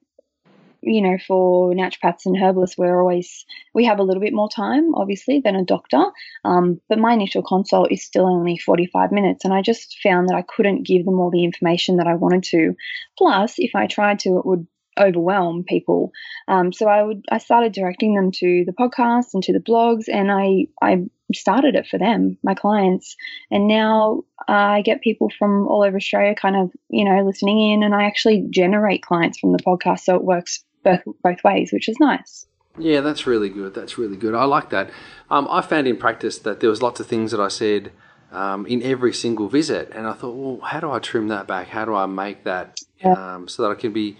you 0.81 1.01
know, 1.01 1.17
for 1.27 1.73
naturopaths 1.73 2.25
and 2.25 2.37
herbalists, 2.37 2.77
we're 2.77 2.99
always 2.99 3.45
we 3.73 3.85
have 3.85 3.99
a 3.99 4.03
little 4.03 4.21
bit 4.21 4.33
more 4.33 4.49
time, 4.49 4.93
obviously, 4.95 5.39
than 5.39 5.55
a 5.55 5.63
doctor. 5.63 6.03
Um, 6.43 6.81
but 6.89 6.99
my 6.99 7.13
initial 7.13 7.43
consult 7.43 7.91
is 7.91 8.03
still 8.03 8.27
only 8.27 8.57
45 8.57 9.11
minutes, 9.11 9.45
and 9.45 9.53
I 9.53 9.61
just 9.61 9.97
found 10.01 10.29
that 10.29 10.35
I 10.35 10.43
couldn't 10.43 10.85
give 10.85 11.05
them 11.05 11.19
all 11.19 11.31
the 11.31 11.43
information 11.43 11.97
that 11.97 12.07
I 12.07 12.15
wanted 12.15 12.43
to. 12.43 12.75
Plus, 13.17 13.55
if 13.57 13.75
I 13.75 13.87
tried 13.87 14.19
to, 14.19 14.37
it 14.37 14.45
would 14.45 14.67
overwhelm 14.99 15.63
people. 15.63 16.11
Um, 16.47 16.73
so 16.73 16.87
I 16.87 17.03
would 17.03 17.25
I 17.31 17.37
started 17.37 17.73
directing 17.73 18.15
them 18.15 18.31
to 18.31 18.63
the 18.65 18.73
podcasts 18.73 19.33
and 19.33 19.43
to 19.43 19.53
the 19.53 19.59
blogs, 19.59 20.05
and 20.11 20.31
I 20.31 20.67
I 20.81 21.03
started 21.33 21.75
it 21.75 21.87
for 21.87 21.97
them, 21.97 22.37
my 22.43 22.53
clients, 22.53 23.15
and 23.49 23.67
now 23.67 24.23
I 24.47 24.81
get 24.81 25.01
people 25.01 25.29
from 25.37 25.67
all 25.67 25.83
over 25.83 25.97
Australia, 25.97 26.35
kind 26.35 26.55
of 26.55 26.71
you 26.89 27.05
know 27.05 27.23
listening 27.23 27.71
in, 27.71 27.83
and 27.83 27.95
I 27.95 28.03
actually 28.03 28.47
generate 28.49 29.03
clients 29.03 29.39
from 29.39 29.51
the 29.51 29.59
podcast, 29.59 30.01
so 30.01 30.15
it 30.15 30.23
works 30.23 30.63
both 30.83 31.01
both 31.23 31.43
ways, 31.43 31.71
which 31.71 31.89
is 31.89 31.99
nice. 31.99 32.45
Yeah, 32.77 33.01
that's 33.01 33.27
really 33.27 33.49
good. 33.49 33.73
That's 33.73 33.97
really 33.97 34.15
good. 34.15 34.33
I 34.33 34.45
like 34.45 34.69
that. 34.69 34.91
Um, 35.29 35.47
I 35.49 35.61
found 35.61 35.87
in 35.87 35.97
practice 35.97 36.39
that 36.39 36.61
there 36.61 36.69
was 36.69 36.81
lots 36.81 36.99
of 36.99 37.07
things 37.07 37.31
that 37.31 37.39
I 37.39 37.49
said 37.49 37.91
um, 38.31 38.65
in 38.65 38.81
every 38.81 39.13
single 39.13 39.49
visit, 39.49 39.91
and 39.93 40.07
I 40.07 40.13
thought, 40.13 40.35
well, 40.35 40.59
how 40.61 40.79
do 40.79 40.91
I 40.91 40.99
trim 40.99 41.27
that 41.27 41.47
back? 41.47 41.67
How 41.67 41.83
do 41.85 41.93
I 41.93 42.05
make 42.05 42.45
that 42.45 42.79
um, 43.03 43.47
so 43.47 43.63
that 43.63 43.71
I 43.71 43.75
can 43.75 43.91
be, 43.91 44.17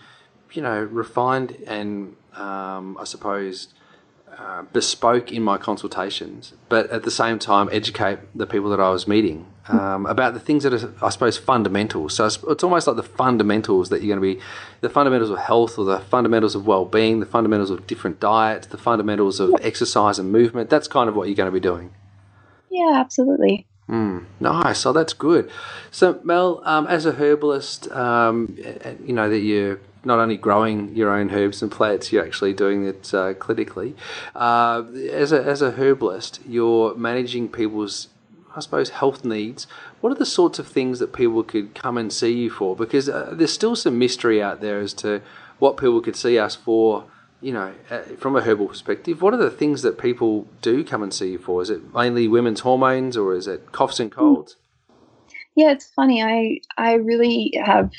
you 0.52 0.62
know, 0.62 0.82
refined 0.84 1.58
and 1.66 2.16
um, 2.34 2.98
I 3.00 3.06
suppose 3.06 3.70
uh, 4.38 4.64
bespoke 4.74 5.32
in 5.32 5.44
my 5.44 5.58
consultations, 5.58 6.54
but 6.70 6.90
at 6.90 7.04
the 7.04 7.12
same 7.12 7.40
time 7.40 7.70
educate 7.72 8.20
the 8.36 8.48
people 8.48 8.70
that 8.70 8.80
I 8.80 8.90
was 8.90 9.08
meeting 9.08 9.46
um, 9.68 10.06
about 10.06 10.34
the 10.34 10.40
things 10.40 10.64
that 10.64 10.74
are, 10.74 10.94
I 11.02 11.10
suppose, 11.10 11.38
fundamental. 11.38 12.10
So 12.10 12.26
it's, 12.26 12.40
it's, 12.48 12.64
almost 12.64 12.88
like 12.88 12.96
the 12.96 13.04
fundamentals 13.04 13.90
that 13.90 14.02
you're 14.02 14.16
going 14.16 14.36
to 14.36 14.40
be, 14.40 14.46
the 14.82 14.90
fundamentals 14.90 15.30
of 15.30 15.38
health 15.38 15.78
or 15.78 15.86
the 15.86 16.00
fundamentals 16.00 16.56
of 16.56 16.66
well-being, 16.66 17.20
the 17.20 17.26
fundamentals 17.26 17.70
of 17.70 17.88
different 17.88 18.20
diets, 18.20 18.68
the 18.68 18.78
fundamentals 18.78 19.40
of 19.40 19.54
exercise 19.62 20.20
and 20.20 20.32
movement. 20.32 20.70
That's 20.70 20.88
kind 20.88 21.08
of 21.08 21.16
what 21.16 21.28
you're 21.28 21.36
going 21.36 21.48
to 21.48 21.54
be 21.54 21.60
doing. 21.60 21.94
Yeah, 22.70 22.94
absolutely. 22.96 23.68
Mm, 23.90 24.26
nice. 24.40 24.80
So 24.80 24.94
that's 24.94 25.14
good. 25.14 25.50
So 25.92 26.20
Mel, 26.24 26.62
um, 26.66 26.88
as 26.88 27.06
a 27.06 27.12
herbalist, 27.12 27.92
um, 27.92 28.58
you 29.06 29.14
know 29.14 29.30
that 29.30 29.40
you're 29.40 29.80
not 30.04 30.20
only 30.20 30.38
growing 30.38 30.96
your 30.96 31.12
own 31.12 31.32
herbs 31.32 31.62
and 31.62 31.72
plants, 31.72 32.12
you're 32.12 32.26
actually 32.26 32.54
doing 32.54 32.86
it 32.86 33.14
uh, 33.14 33.34
clinically. 33.34 33.94
Uh, 34.36 34.84
as 35.12 35.32
a 35.32 35.44
as 35.44 35.62
a 35.62 35.72
herbalist, 35.72 36.40
you're 36.48 36.96
managing 36.96 37.50
people's 37.50 38.08
I 38.56 38.60
suppose, 38.60 38.90
health 38.90 39.24
needs, 39.24 39.66
what 40.02 40.12
are 40.12 40.16
the 40.16 40.26
sorts 40.26 40.60
of 40.60 40.68
things 40.68 41.00
that 41.00 41.14
people 41.14 41.44
could 41.44 41.74
come 41.74 41.98
and 41.98 42.12
see 42.12 42.34
you 42.34 42.50
for? 42.50 42.76
Because 42.76 43.08
uh, 43.08 43.34
there's 43.34 43.54
still 43.54 43.76
some 43.76 43.98
mystery 43.98 44.42
out 44.42 44.62
there 44.62 44.80
as 44.80 44.94
to 44.96 45.22
what 45.60 45.78
people 45.78 46.02
could 46.02 46.16
see 46.16 46.38
us 46.38 46.56
for, 46.56 47.06
you 47.40 47.54
know, 47.54 47.74
uh, 47.90 48.02
from 48.18 48.36
a 48.36 48.42
herbal 48.42 48.68
perspective. 48.68 49.22
What 49.22 49.34
are 49.34 49.38
the 49.38 49.50
things 49.50 49.84
that 49.84 49.98
people 49.98 50.48
do 50.62 50.84
come 50.84 51.04
and 51.04 51.14
see 51.14 51.32
you 51.32 51.40
for? 51.40 51.62
Is 51.62 51.70
it 51.70 51.94
mainly 51.94 52.28
women's 52.28 52.62
hormones 52.62 53.16
or 53.16 53.34
is 53.34 53.48
it 53.48 53.72
coughs 53.72 54.00
and 54.00 54.12
colds? 54.12 54.58
Yeah, 55.56 55.72
it's 55.72 55.92
funny. 55.96 56.24
I 56.24 56.62
I 56.78 56.94
really 56.94 57.54
have 57.64 57.92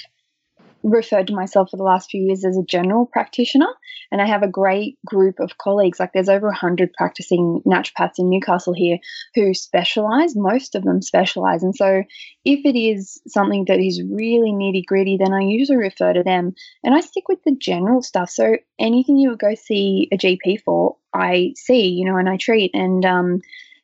referred 0.82 1.28
to 1.28 1.34
myself 1.34 1.70
for 1.70 1.76
the 1.76 1.82
last 1.82 2.10
few 2.10 2.22
years 2.22 2.44
as 2.44 2.56
a 2.56 2.64
general 2.64 3.06
practitioner, 3.06 3.68
and 4.10 4.20
I 4.20 4.26
have 4.26 4.42
a 4.42 4.48
great 4.48 4.98
group 5.06 5.40
of 5.40 5.58
colleagues. 5.58 5.98
Like 5.98 6.12
there's 6.12 6.28
over 6.28 6.48
100 6.48 6.92
practicing 6.92 7.62
naturopaths 7.66 8.18
in 8.18 8.28
Newcastle 8.28 8.74
here 8.74 8.98
who 9.34 9.54
specialize. 9.54 10.36
Most 10.36 10.74
of 10.74 10.84
them 10.84 11.00
specialize. 11.00 11.62
And 11.62 11.74
so 11.74 12.02
if 12.44 12.60
it 12.64 12.78
is 12.78 13.20
something 13.26 13.64
that 13.68 13.80
is 13.80 14.02
really 14.02 14.52
nitty 14.52 14.84
gritty, 14.84 15.16
then 15.16 15.32
I 15.32 15.40
usually 15.40 15.78
refer 15.78 16.12
to 16.12 16.22
them 16.22 16.54
and 16.84 16.94
I 16.94 17.00
stick 17.00 17.28
with 17.28 17.42
the 17.44 17.56
general 17.58 18.02
stuff. 18.02 18.30
So 18.30 18.56
anything 18.78 19.16
you 19.16 19.30
would 19.30 19.38
go 19.38 19.54
see 19.54 20.08
a 20.12 20.18
GP 20.18 20.62
for, 20.62 20.96
I 21.14 21.54
see, 21.56 21.88
you 21.88 22.04
know, 22.04 22.16
and 22.16 22.28
I 22.28 22.36
treat. 22.36 22.72
And 22.74 23.04
um, 23.04 23.40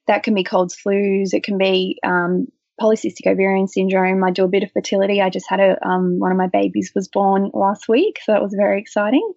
that 0.06 0.22
can 0.22 0.34
be 0.34 0.44
colds, 0.44 0.76
flus, 0.76 1.32
it 1.32 1.44
can 1.44 1.58
be 1.58 1.98
um, 2.02 2.48
polycystic 2.80 3.26
ovarian 3.26 3.68
syndrome. 3.68 4.22
I 4.24 4.30
do 4.30 4.44
a 4.44 4.48
bit 4.48 4.62
of 4.62 4.72
fertility. 4.72 5.20
I 5.20 5.30
just 5.30 5.48
had 5.48 5.60
a 5.60 5.76
um, 5.86 6.18
one 6.18 6.30
of 6.30 6.38
my 6.38 6.46
babies 6.46 6.92
was 6.94 7.08
born 7.08 7.50
last 7.52 7.88
week, 7.88 8.18
so 8.22 8.32
that 8.32 8.42
was 8.42 8.54
very 8.54 8.80
exciting. 8.80 9.32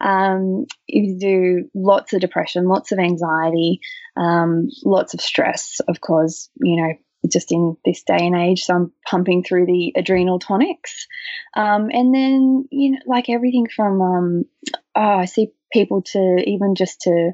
Um, 0.00 0.66
you 0.86 1.18
do 1.18 1.70
lots 1.74 2.12
of 2.12 2.20
depression, 2.20 2.68
lots 2.68 2.92
of 2.92 2.98
anxiety, 2.98 3.80
um, 4.16 4.68
lots 4.84 5.14
of 5.14 5.20
stress. 5.20 5.80
Of 5.88 6.00
course, 6.00 6.50
you 6.60 6.80
know, 6.80 6.94
just 7.30 7.52
in 7.52 7.76
this 7.84 8.02
day 8.02 8.18
and 8.20 8.36
age, 8.36 8.64
so 8.64 8.74
I'm 8.74 8.92
pumping 9.08 9.42
through 9.42 9.66
the 9.66 9.92
adrenal 9.96 10.38
tonics, 10.38 11.06
um, 11.54 11.88
and 11.92 12.14
then 12.14 12.68
you 12.70 12.92
know, 12.92 12.98
like 13.06 13.28
everything 13.28 13.66
from 13.74 14.00
um, 14.00 14.44
oh, 14.94 15.18
I 15.18 15.24
see 15.24 15.52
people 15.72 16.02
to 16.02 16.42
even 16.46 16.74
just 16.74 17.00
to 17.02 17.32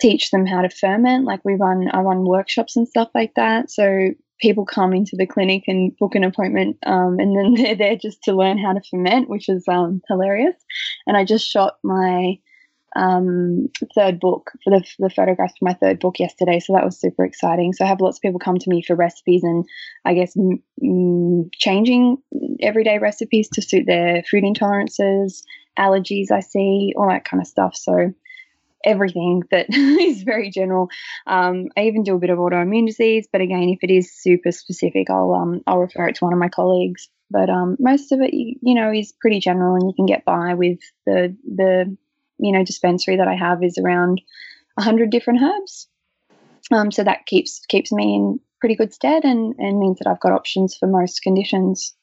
teach 0.00 0.30
them 0.30 0.46
how 0.46 0.62
to 0.62 0.70
ferment. 0.70 1.24
Like 1.24 1.44
we 1.44 1.54
run, 1.54 1.88
I 1.92 2.00
run 2.00 2.24
workshops 2.24 2.76
and 2.76 2.88
stuff 2.88 3.10
like 3.14 3.34
that. 3.34 3.70
So 3.70 4.10
people 4.40 4.64
come 4.66 4.92
into 4.92 5.16
the 5.16 5.26
clinic 5.26 5.64
and 5.66 5.96
book 5.96 6.14
an 6.14 6.24
appointment, 6.24 6.76
um, 6.86 7.18
and 7.18 7.36
then 7.36 7.54
they're 7.62 7.76
there 7.76 7.96
just 7.96 8.22
to 8.24 8.32
learn 8.32 8.58
how 8.58 8.72
to 8.72 8.80
ferment, 8.90 9.28
which 9.28 9.48
is 9.48 9.64
um, 9.68 10.02
hilarious. 10.08 10.56
And 11.06 11.16
I 11.16 11.24
just 11.24 11.46
shot 11.46 11.78
my 11.82 12.38
um, 12.94 13.68
third 13.94 14.18
book 14.20 14.52
for 14.64 14.70
the, 14.70 14.84
the 14.98 15.10
photographs 15.10 15.54
for 15.58 15.66
my 15.66 15.74
third 15.74 16.00
book 16.00 16.18
yesterday, 16.18 16.60
so 16.60 16.72
that 16.72 16.84
was 16.84 16.98
super 16.98 17.24
exciting. 17.24 17.72
So 17.72 17.84
I 17.84 17.88
have 17.88 18.00
lots 18.00 18.18
of 18.18 18.22
people 18.22 18.40
come 18.40 18.58
to 18.58 18.70
me 18.70 18.82
for 18.82 18.96
recipes, 18.96 19.42
and 19.42 19.64
I 20.04 20.14
guess 20.14 20.36
m- 20.36 20.62
m- 20.82 21.50
changing 21.52 22.18
everyday 22.60 22.98
recipes 22.98 23.48
to 23.50 23.62
suit 23.62 23.84
their 23.86 24.22
food 24.30 24.44
intolerances, 24.44 25.42
allergies. 25.78 26.30
I 26.30 26.40
see 26.40 26.94
all 26.96 27.08
that 27.08 27.24
kind 27.24 27.40
of 27.40 27.46
stuff. 27.46 27.76
So 27.76 28.12
everything 28.86 29.42
that 29.50 29.66
is 29.70 30.22
very 30.22 30.50
general. 30.50 30.88
Um, 31.26 31.66
I 31.76 31.82
even 31.82 32.04
do 32.04 32.14
a 32.14 32.18
bit 32.18 32.30
of 32.30 32.38
autoimmune 32.38 32.86
disease, 32.86 33.28
but 33.30 33.40
again, 33.40 33.68
if 33.68 33.80
it 33.82 33.92
is 33.92 34.14
super 34.14 34.52
specific, 34.52 35.10
I'll 35.10 35.34
um, 35.34 35.62
I'll 35.66 35.80
refer 35.80 36.08
it 36.08 36.14
to 36.16 36.24
one 36.24 36.32
of 36.32 36.38
my 36.38 36.48
colleagues. 36.48 37.08
But 37.30 37.50
um, 37.50 37.76
most 37.80 38.12
of 38.12 38.20
it, 38.20 38.32
you 38.32 38.74
know, 38.74 38.92
is 38.92 39.12
pretty 39.20 39.40
general, 39.40 39.74
and 39.74 39.88
you 39.88 39.94
can 39.94 40.06
get 40.06 40.24
by 40.24 40.54
with 40.54 40.78
the 41.04 41.36
the 41.44 41.96
you 42.38 42.52
know 42.52 42.64
dispensary 42.64 43.16
that 43.16 43.28
I 43.28 43.34
have 43.34 43.62
is 43.62 43.78
around 43.78 44.20
hundred 44.78 45.10
different 45.10 45.42
herbs. 45.42 45.88
Um, 46.72 46.90
so 46.92 47.02
that 47.04 47.26
keeps 47.26 47.64
keeps 47.66 47.90
me 47.92 48.14
in 48.14 48.40
pretty 48.60 48.76
good 48.76 48.94
stead, 48.94 49.24
and 49.24 49.54
and 49.58 49.80
means 49.80 49.98
that 49.98 50.08
I've 50.08 50.20
got 50.20 50.32
options 50.32 50.76
for 50.76 50.86
most 50.86 51.22
conditions. 51.22 51.95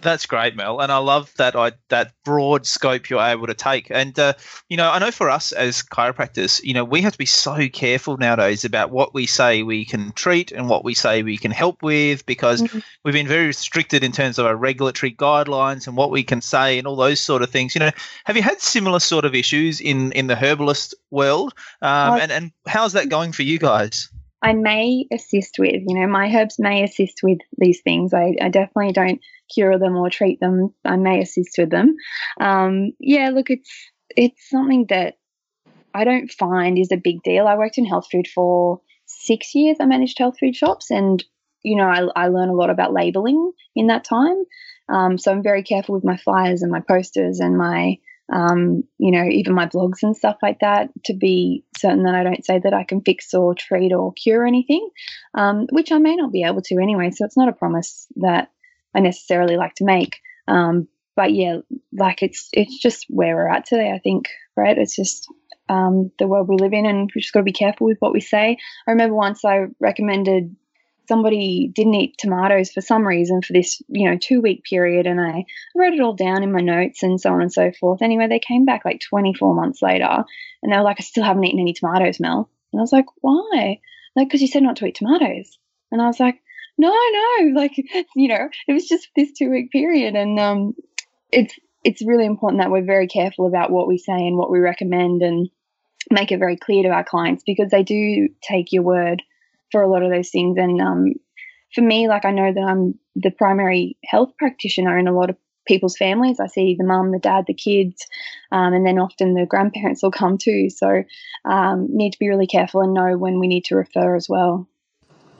That's 0.00 0.26
great, 0.26 0.54
Mel, 0.54 0.80
and 0.80 0.92
I 0.92 0.98
love 0.98 1.32
that 1.38 1.56
I, 1.56 1.72
that 1.88 2.12
broad 2.24 2.66
scope 2.66 3.10
you're 3.10 3.20
able 3.20 3.48
to 3.48 3.54
take. 3.54 3.90
And 3.90 4.16
uh, 4.16 4.34
you 4.68 4.76
know, 4.76 4.88
I 4.88 5.00
know 5.00 5.10
for 5.10 5.28
us 5.28 5.50
as 5.50 5.82
chiropractors, 5.82 6.62
you 6.62 6.72
know, 6.72 6.84
we 6.84 7.02
have 7.02 7.12
to 7.12 7.18
be 7.18 7.26
so 7.26 7.68
careful 7.68 8.16
nowadays 8.16 8.64
about 8.64 8.90
what 8.90 9.12
we 9.12 9.26
say 9.26 9.64
we 9.64 9.84
can 9.84 10.12
treat 10.12 10.52
and 10.52 10.68
what 10.68 10.84
we 10.84 10.94
say 10.94 11.22
we 11.24 11.36
can 11.36 11.50
help 11.50 11.82
with, 11.82 12.24
because 12.26 12.62
mm-hmm. 12.62 12.78
we've 13.04 13.14
been 13.14 13.26
very 13.26 13.46
restricted 13.46 14.04
in 14.04 14.12
terms 14.12 14.38
of 14.38 14.46
our 14.46 14.54
regulatory 14.54 15.12
guidelines 15.12 15.88
and 15.88 15.96
what 15.96 16.12
we 16.12 16.22
can 16.22 16.40
say 16.40 16.78
and 16.78 16.86
all 16.86 16.96
those 16.96 17.18
sort 17.18 17.42
of 17.42 17.50
things. 17.50 17.74
You 17.74 17.80
know, 17.80 17.90
have 18.24 18.36
you 18.36 18.42
had 18.42 18.60
similar 18.60 19.00
sort 19.00 19.24
of 19.24 19.34
issues 19.34 19.80
in 19.80 20.12
in 20.12 20.28
the 20.28 20.36
herbalist 20.36 20.94
world? 21.10 21.54
Um, 21.82 22.20
and 22.20 22.30
and 22.30 22.52
how's 22.68 22.92
that 22.92 23.08
going 23.08 23.32
for 23.32 23.42
you 23.42 23.58
guys? 23.58 24.10
I 24.42 24.52
may 24.52 25.06
assist 25.12 25.56
with, 25.58 25.82
you 25.86 25.98
know, 25.98 26.06
my 26.06 26.32
herbs 26.34 26.56
may 26.58 26.84
assist 26.84 27.20
with 27.22 27.38
these 27.56 27.80
things. 27.82 28.14
I, 28.14 28.34
I 28.40 28.48
definitely 28.48 28.92
don't 28.92 29.20
cure 29.52 29.78
them 29.78 29.96
or 29.96 30.10
treat 30.10 30.38
them. 30.40 30.72
I 30.84 30.96
may 30.96 31.20
assist 31.20 31.56
with 31.58 31.70
them. 31.70 31.96
Um, 32.40 32.92
yeah, 33.00 33.30
look, 33.30 33.50
it's 33.50 33.70
it's 34.16 34.48
something 34.48 34.86
that 34.90 35.14
I 35.94 36.04
don't 36.04 36.30
find 36.30 36.78
is 36.78 36.92
a 36.92 36.96
big 36.96 37.22
deal. 37.22 37.46
I 37.46 37.56
worked 37.56 37.78
in 37.78 37.84
health 37.84 38.06
food 38.10 38.28
for 38.28 38.80
six 39.06 39.54
years. 39.54 39.78
I 39.80 39.86
managed 39.86 40.18
health 40.18 40.38
food 40.38 40.54
shops, 40.54 40.90
and 40.90 41.22
you 41.64 41.76
know, 41.76 41.88
I, 41.88 42.24
I 42.24 42.28
learn 42.28 42.48
a 42.48 42.54
lot 42.54 42.70
about 42.70 42.92
labeling 42.92 43.52
in 43.74 43.88
that 43.88 44.04
time. 44.04 44.44
Um, 44.88 45.18
so 45.18 45.32
I'm 45.32 45.42
very 45.42 45.62
careful 45.62 45.94
with 45.94 46.04
my 46.04 46.16
flyers 46.16 46.62
and 46.62 46.70
my 46.70 46.80
posters 46.80 47.40
and 47.40 47.58
my 47.58 47.98
um, 48.32 48.84
you 48.98 49.10
know, 49.10 49.24
even 49.24 49.54
my 49.54 49.66
blogs 49.66 50.02
and 50.02 50.16
stuff 50.16 50.36
like 50.42 50.60
that 50.60 50.90
to 51.06 51.14
be 51.14 51.64
certain 51.78 52.02
that 52.04 52.14
I 52.14 52.24
don't 52.24 52.44
say 52.44 52.58
that 52.58 52.74
I 52.74 52.84
can 52.84 53.00
fix 53.00 53.32
or 53.32 53.54
treat 53.54 53.92
or 53.92 54.12
cure 54.12 54.46
anything, 54.46 54.88
um, 55.34 55.66
which 55.72 55.92
I 55.92 55.98
may 55.98 56.14
not 56.14 56.32
be 56.32 56.42
able 56.42 56.62
to 56.62 56.78
anyway. 56.80 57.10
So 57.10 57.24
it's 57.24 57.36
not 57.36 57.48
a 57.48 57.52
promise 57.52 58.06
that 58.16 58.50
I 58.94 59.00
necessarily 59.00 59.56
like 59.56 59.74
to 59.76 59.84
make. 59.84 60.20
Um, 60.46 60.88
but 61.16 61.32
yeah, 61.32 61.58
like 61.92 62.22
it's 62.22 62.48
it's 62.52 62.78
just 62.78 63.06
where 63.08 63.34
we're 63.34 63.48
at 63.48 63.66
today. 63.66 63.90
I 63.92 63.98
think, 63.98 64.28
right? 64.56 64.76
It's 64.76 64.94
just 64.94 65.26
um, 65.68 66.10
the 66.18 66.26
world 66.26 66.48
we 66.48 66.56
live 66.56 66.72
in, 66.72 66.86
and 66.86 67.10
we 67.14 67.20
just 67.20 67.32
got 67.32 67.40
to 67.40 67.44
be 67.44 67.52
careful 67.52 67.86
with 67.86 67.98
what 67.98 68.12
we 68.12 68.20
say. 68.20 68.56
I 68.86 68.90
remember 68.90 69.14
once 69.14 69.44
I 69.44 69.66
recommended 69.80 70.54
somebody 71.08 71.72
didn't 71.74 71.94
eat 71.94 72.18
tomatoes 72.18 72.70
for 72.70 72.80
some 72.80 73.06
reason 73.06 73.42
for 73.42 73.54
this, 73.54 73.82
you 73.88 74.08
know, 74.08 74.16
two 74.16 74.40
week 74.40 74.62
period, 74.64 75.06
and 75.06 75.20
I 75.20 75.44
wrote 75.74 75.94
it 75.94 76.00
all 76.00 76.14
down 76.14 76.42
in 76.42 76.52
my 76.52 76.60
notes 76.60 77.02
and 77.02 77.20
so 77.20 77.32
on 77.32 77.42
and 77.42 77.52
so 77.52 77.72
forth. 77.72 78.02
Anyway, 78.02 78.28
they 78.28 78.38
came 78.38 78.64
back 78.64 78.84
like 78.84 79.00
24 79.08 79.54
months 79.54 79.82
later, 79.82 80.24
and 80.62 80.72
they 80.72 80.76
were 80.76 80.84
like, 80.84 81.00
"I 81.00 81.02
still 81.02 81.24
haven't 81.24 81.44
eaten 81.44 81.60
any 81.60 81.72
tomatoes, 81.72 82.20
Mel." 82.20 82.48
And 82.72 82.80
I 82.80 82.82
was 82.82 82.92
like, 82.92 83.06
"Why?" 83.22 83.80
Like, 84.14 84.28
because 84.28 84.42
you 84.42 84.48
said 84.48 84.62
not 84.62 84.76
to 84.76 84.86
eat 84.86 84.96
tomatoes. 84.96 85.58
And 85.90 86.02
I 86.02 86.06
was 86.06 86.20
like, 86.20 86.42
no, 86.78 86.88
no, 86.90 87.50
like 87.54 87.76
you 88.14 88.28
know, 88.28 88.48
it 88.66 88.72
was 88.72 88.86
just 88.86 89.08
this 89.16 89.32
two 89.32 89.50
week 89.50 89.70
period, 89.70 90.14
and 90.14 90.38
um, 90.38 90.74
it's 91.30 91.54
it's 91.84 92.04
really 92.04 92.24
important 92.24 92.62
that 92.62 92.70
we're 92.70 92.84
very 92.84 93.08
careful 93.08 93.46
about 93.46 93.70
what 93.70 93.88
we 93.88 93.98
say 93.98 94.14
and 94.14 94.36
what 94.36 94.50
we 94.50 94.60
recommend, 94.60 95.22
and 95.22 95.48
make 96.10 96.32
it 96.32 96.38
very 96.38 96.56
clear 96.56 96.84
to 96.84 96.88
our 96.88 97.04
clients 97.04 97.42
because 97.44 97.70
they 97.70 97.82
do 97.82 98.28
take 98.42 98.72
your 98.72 98.82
word 98.82 99.22
for 99.70 99.82
a 99.82 99.88
lot 99.88 100.02
of 100.02 100.10
those 100.10 100.30
things. 100.30 100.56
And 100.58 100.80
um, 100.80 101.14
for 101.74 101.82
me, 101.82 102.08
like 102.08 102.24
I 102.24 102.30
know 102.30 102.52
that 102.52 102.60
I'm 102.60 102.98
the 103.14 103.30
primary 103.30 103.96
health 104.04 104.32
practitioner 104.38 104.98
in 104.98 105.08
a 105.08 105.12
lot 105.12 105.30
of 105.30 105.36
people's 105.66 105.96
families. 105.96 106.40
I 106.40 106.46
see 106.46 106.74
the 106.76 106.84
mum, 106.84 107.12
the 107.12 107.18
dad, 107.18 107.44
the 107.46 107.54
kids, 107.54 108.06
um, 108.50 108.72
and 108.72 108.86
then 108.86 108.98
often 108.98 109.34
the 109.34 109.46
grandparents 109.46 110.02
will 110.02 110.10
come 110.10 110.38
too. 110.38 110.70
So 110.70 111.04
um, 111.44 111.86
need 111.90 112.12
to 112.12 112.18
be 112.18 112.28
really 112.28 112.46
careful 112.46 112.80
and 112.80 112.94
know 112.94 113.16
when 113.16 113.38
we 113.38 113.46
need 113.46 113.66
to 113.66 113.76
refer 113.76 114.16
as 114.16 114.28
well. 114.28 114.66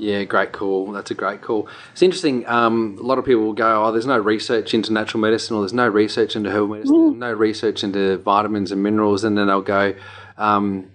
Yeah, 0.01 0.23
great 0.23 0.53
call. 0.53 0.93
That's 0.93 1.11
a 1.11 1.15
great 1.15 1.43
call. 1.43 1.69
It's 1.93 2.03
interesting. 2.03 2.47
Um, 2.47 2.97
a 3.01 3.03
lot 3.03 3.19
of 3.19 3.25
people 3.25 3.43
will 3.43 3.53
go, 3.53 3.85
"Oh, 3.85 3.91
there's 3.91 4.07
no 4.07 4.19
research 4.19 4.73
into 4.73 4.93
natural 4.93 5.21
medicine, 5.21 5.57
or 5.57 5.63
there's 5.63 5.73
no 5.73 5.89
research 5.89 6.37
into 6.37 6.51
herbal 6.51 6.69
medicine, 6.69 7.15
mm. 7.15 7.17
no 7.17 7.33
research 7.33 7.83
into 7.83 8.17
vitamins 8.19 8.71
and 8.71 8.81
minerals," 8.81 9.25
and 9.25 9.37
then 9.37 9.49
they'll 9.49 9.61
go, 9.61 9.95
um, 10.37 10.89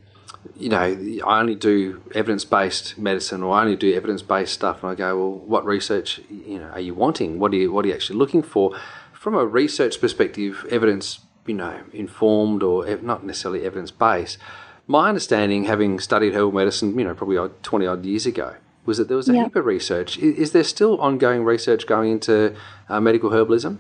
"You 0.58 0.70
know, 0.70 0.82
I 1.26 1.40
only 1.40 1.56
do 1.56 2.02
evidence-based 2.14 2.98
medicine, 2.98 3.44
or 3.44 3.56
I 3.56 3.62
only 3.64 3.76
do 3.76 3.94
evidence-based 3.94 4.54
stuff." 4.54 4.84
And 4.84 4.92
I 4.92 4.96
go, 4.96 5.18
"Well, 5.18 5.40
what 5.40 5.66
research, 5.66 6.22
you 6.30 6.60
know, 6.60 6.70
are 6.70 6.80
you 6.80 6.94
wanting? 6.94 7.40
What 7.40 7.52
are 7.54 7.56
you, 7.56 7.72
what 7.72 7.86
are 7.86 7.88
you 7.90 7.94
actually 7.94 8.20
looking 8.20 8.44
for?" 8.44 8.76
From 9.14 9.36
a 9.36 9.46
research 9.46 10.02
perspective, 10.02 10.66
evidence, 10.70 11.20
you 11.46 11.56
know, 11.56 11.80
informed 11.94 12.62
or 12.62 12.86
not 13.02 13.26
necessarily 13.26 13.64
evidence-based. 13.66 14.38
My 14.86 15.08
understanding, 15.08 15.64
having 15.64 16.00
studied 16.00 16.34
herbal 16.34 16.52
medicine, 16.52 16.98
you 16.98 17.06
know, 17.06 17.14
probably 17.14 17.50
twenty 17.62 17.88
odd 17.88 18.06
years 18.06 18.26
ago 18.26 18.56
was 18.86 18.98
that 18.98 19.08
there 19.08 19.18
was 19.18 19.30
a 19.30 19.34
yeah. 19.34 19.46
heap 19.46 19.56
of 19.56 19.66
research. 19.66 20.18
Is, 20.18 20.38
is, 20.38 20.52
there 20.52 20.64
still 20.64 21.00
ongoing 21.00 21.44
research 21.44 21.88
going 21.88 22.12
into 22.12 22.54
uh, 22.90 23.00
medical 23.00 23.30
herbalism? 23.30 23.78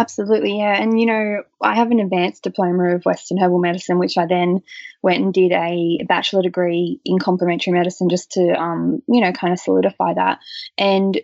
Absolutely, 0.00 0.56
yeah. 0.58 0.80
And 0.80 0.98
you 0.98 1.04
know, 1.04 1.42
I 1.62 1.74
have 1.74 1.90
an 1.90 2.00
advanced 2.00 2.42
diploma 2.44 2.94
of 2.94 3.04
Western 3.04 3.36
herbal 3.38 3.58
medicine, 3.58 3.98
which 3.98 4.16
I 4.16 4.24
then 4.26 4.62
went 5.02 5.22
and 5.22 5.34
did 5.34 5.52
a 5.52 6.02
bachelor 6.08 6.42
degree 6.42 7.00
in 7.04 7.18
complementary 7.18 7.74
medicine 7.74 8.08
just 8.08 8.30
to, 8.32 8.54
um, 8.58 9.02
you 9.08 9.20
know, 9.20 9.32
kind 9.32 9.52
of 9.52 9.60
solidify 9.60 10.14
that. 10.14 10.38
And 10.78 11.20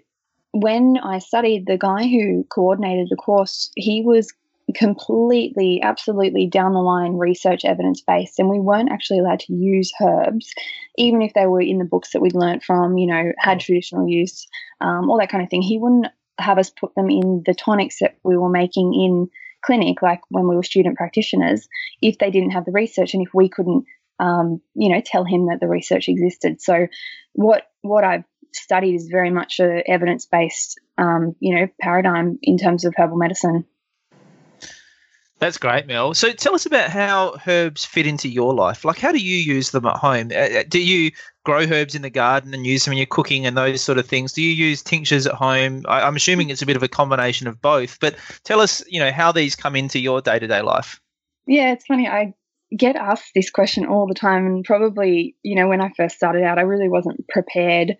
when 0.52 0.98
I 1.02 1.20
studied, 1.20 1.66
the 1.66 1.78
guy 1.78 2.04
who 2.06 2.44
coordinated 2.50 3.08
the 3.10 3.16
course, 3.16 3.70
he 3.76 4.02
was 4.02 4.32
completely, 4.74 5.80
absolutely 5.82 6.46
down 6.46 6.74
the 6.74 6.80
line 6.80 7.14
research 7.14 7.64
evidence 7.64 8.02
based, 8.02 8.38
and 8.38 8.50
we 8.50 8.60
weren't 8.60 8.90
actually 8.92 9.20
allowed 9.20 9.40
to 9.40 9.54
use 9.54 9.92
herbs, 10.02 10.52
even 10.98 11.22
if 11.22 11.34
they 11.34 11.46
were 11.46 11.62
in 11.62 11.78
the 11.78 11.84
books 11.84 12.12
that 12.12 12.22
we'd 12.22 12.34
learnt 12.34 12.64
from, 12.64 12.98
you 12.98 13.06
know, 13.06 13.32
had 13.38 13.60
traditional 13.60 14.08
use, 14.08 14.46
um, 14.82 15.10
all 15.10 15.18
that 15.18 15.30
kind 15.30 15.44
of 15.44 15.50
thing. 15.50 15.62
He 15.62 15.78
wouldn't 15.78 16.08
have 16.38 16.58
us 16.58 16.70
put 16.70 16.94
them 16.94 17.10
in 17.10 17.42
the 17.46 17.54
tonics 17.54 18.00
that 18.00 18.16
we 18.22 18.36
were 18.36 18.50
making 18.50 18.94
in 18.94 19.28
clinic, 19.64 20.02
like 20.02 20.20
when 20.28 20.46
we 20.46 20.56
were 20.56 20.62
student 20.62 20.96
practitioners, 20.96 21.68
if 22.00 22.18
they 22.18 22.30
didn't 22.30 22.50
have 22.50 22.64
the 22.64 22.72
research 22.72 23.14
and 23.14 23.26
if 23.26 23.34
we 23.34 23.48
couldn't, 23.48 23.84
um, 24.18 24.60
you 24.74 24.88
know, 24.88 25.02
tell 25.04 25.24
him 25.24 25.46
that 25.46 25.58
the 25.60 25.68
research 25.68 26.08
existed. 26.08 26.60
So, 26.60 26.86
what 27.32 27.64
what 27.82 28.04
I've 28.04 28.24
studied 28.52 28.94
is 28.94 29.08
very 29.10 29.30
much 29.30 29.60
a 29.60 29.82
evidence 29.88 30.26
based, 30.26 30.80
um, 30.96 31.34
you 31.40 31.54
know, 31.54 31.68
paradigm 31.80 32.38
in 32.42 32.58
terms 32.58 32.84
of 32.84 32.94
herbal 32.96 33.16
medicine. 33.16 33.64
That's 35.38 35.58
great, 35.58 35.86
Mel. 35.86 36.14
So 36.14 36.32
tell 36.32 36.54
us 36.54 36.64
about 36.64 36.88
how 36.88 37.36
herbs 37.46 37.84
fit 37.84 38.06
into 38.06 38.28
your 38.28 38.54
life. 38.54 38.86
Like, 38.86 38.98
how 38.98 39.12
do 39.12 39.18
you 39.18 39.36
use 39.36 39.70
them 39.70 39.84
at 39.84 39.96
home? 39.96 40.30
Uh, 40.34 40.60
uh, 40.60 40.62
do 40.66 40.80
you 40.80 41.10
grow 41.44 41.60
herbs 41.60 41.94
in 41.94 42.00
the 42.00 42.10
garden 42.10 42.54
and 42.54 42.66
use 42.66 42.84
them 42.84 42.92
in 42.92 42.98
your 42.98 43.06
cooking 43.06 43.44
and 43.44 43.54
those 43.56 43.82
sort 43.82 43.98
of 43.98 44.06
things? 44.06 44.32
Do 44.32 44.42
you 44.42 44.50
use 44.50 44.82
tinctures 44.82 45.26
at 45.26 45.34
home? 45.34 45.84
I, 45.86 46.08
am 46.08 46.16
assuming 46.16 46.48
it's 46.48 46.62
a 46.62 46.66
bit 46.66 46.76
of 46.76 46.82
a 46.82 46.88
combination 46.88 47.48
of 47.48 47.60
both. 47.60 48.00
But 48.00 48.16
tell 48.44 48.60
us, 48.60 48.82
you 48.88 48.98
know, 48.98 49.12
how 49.12 49.30
these 49.30 49.54
come 49.54 49.76
into 49.76 49.98
your 49.98 50.22
day 50.22 50.38
to 50.38 50.46
day 50.46 50.62
life. 50.62 51.00
Yeah, 51.46 51.72
it's 51.72 51.84
funny. 51.84 52.08
I 52.08 52.32
get 52.74 52.96
asked 52.96 53.32
this 53.34 53.50
question 53.50 53.84
all 53.84 54.06
the 54.06 54.14
time, 54.14 54.46
and 54.46 54.64
probably, 54.64 55.36
you 55.42 55.54
know, 55.54 55.68
when 55.68 55.82
I 55.82 55.92
first 55.96 56.16
started 56.16 56.44
out, 56.44 56.58
I 56.58 56.62
really 56.62 56.88
wasn't 56.88 57.28
prepared. 57.28 57.96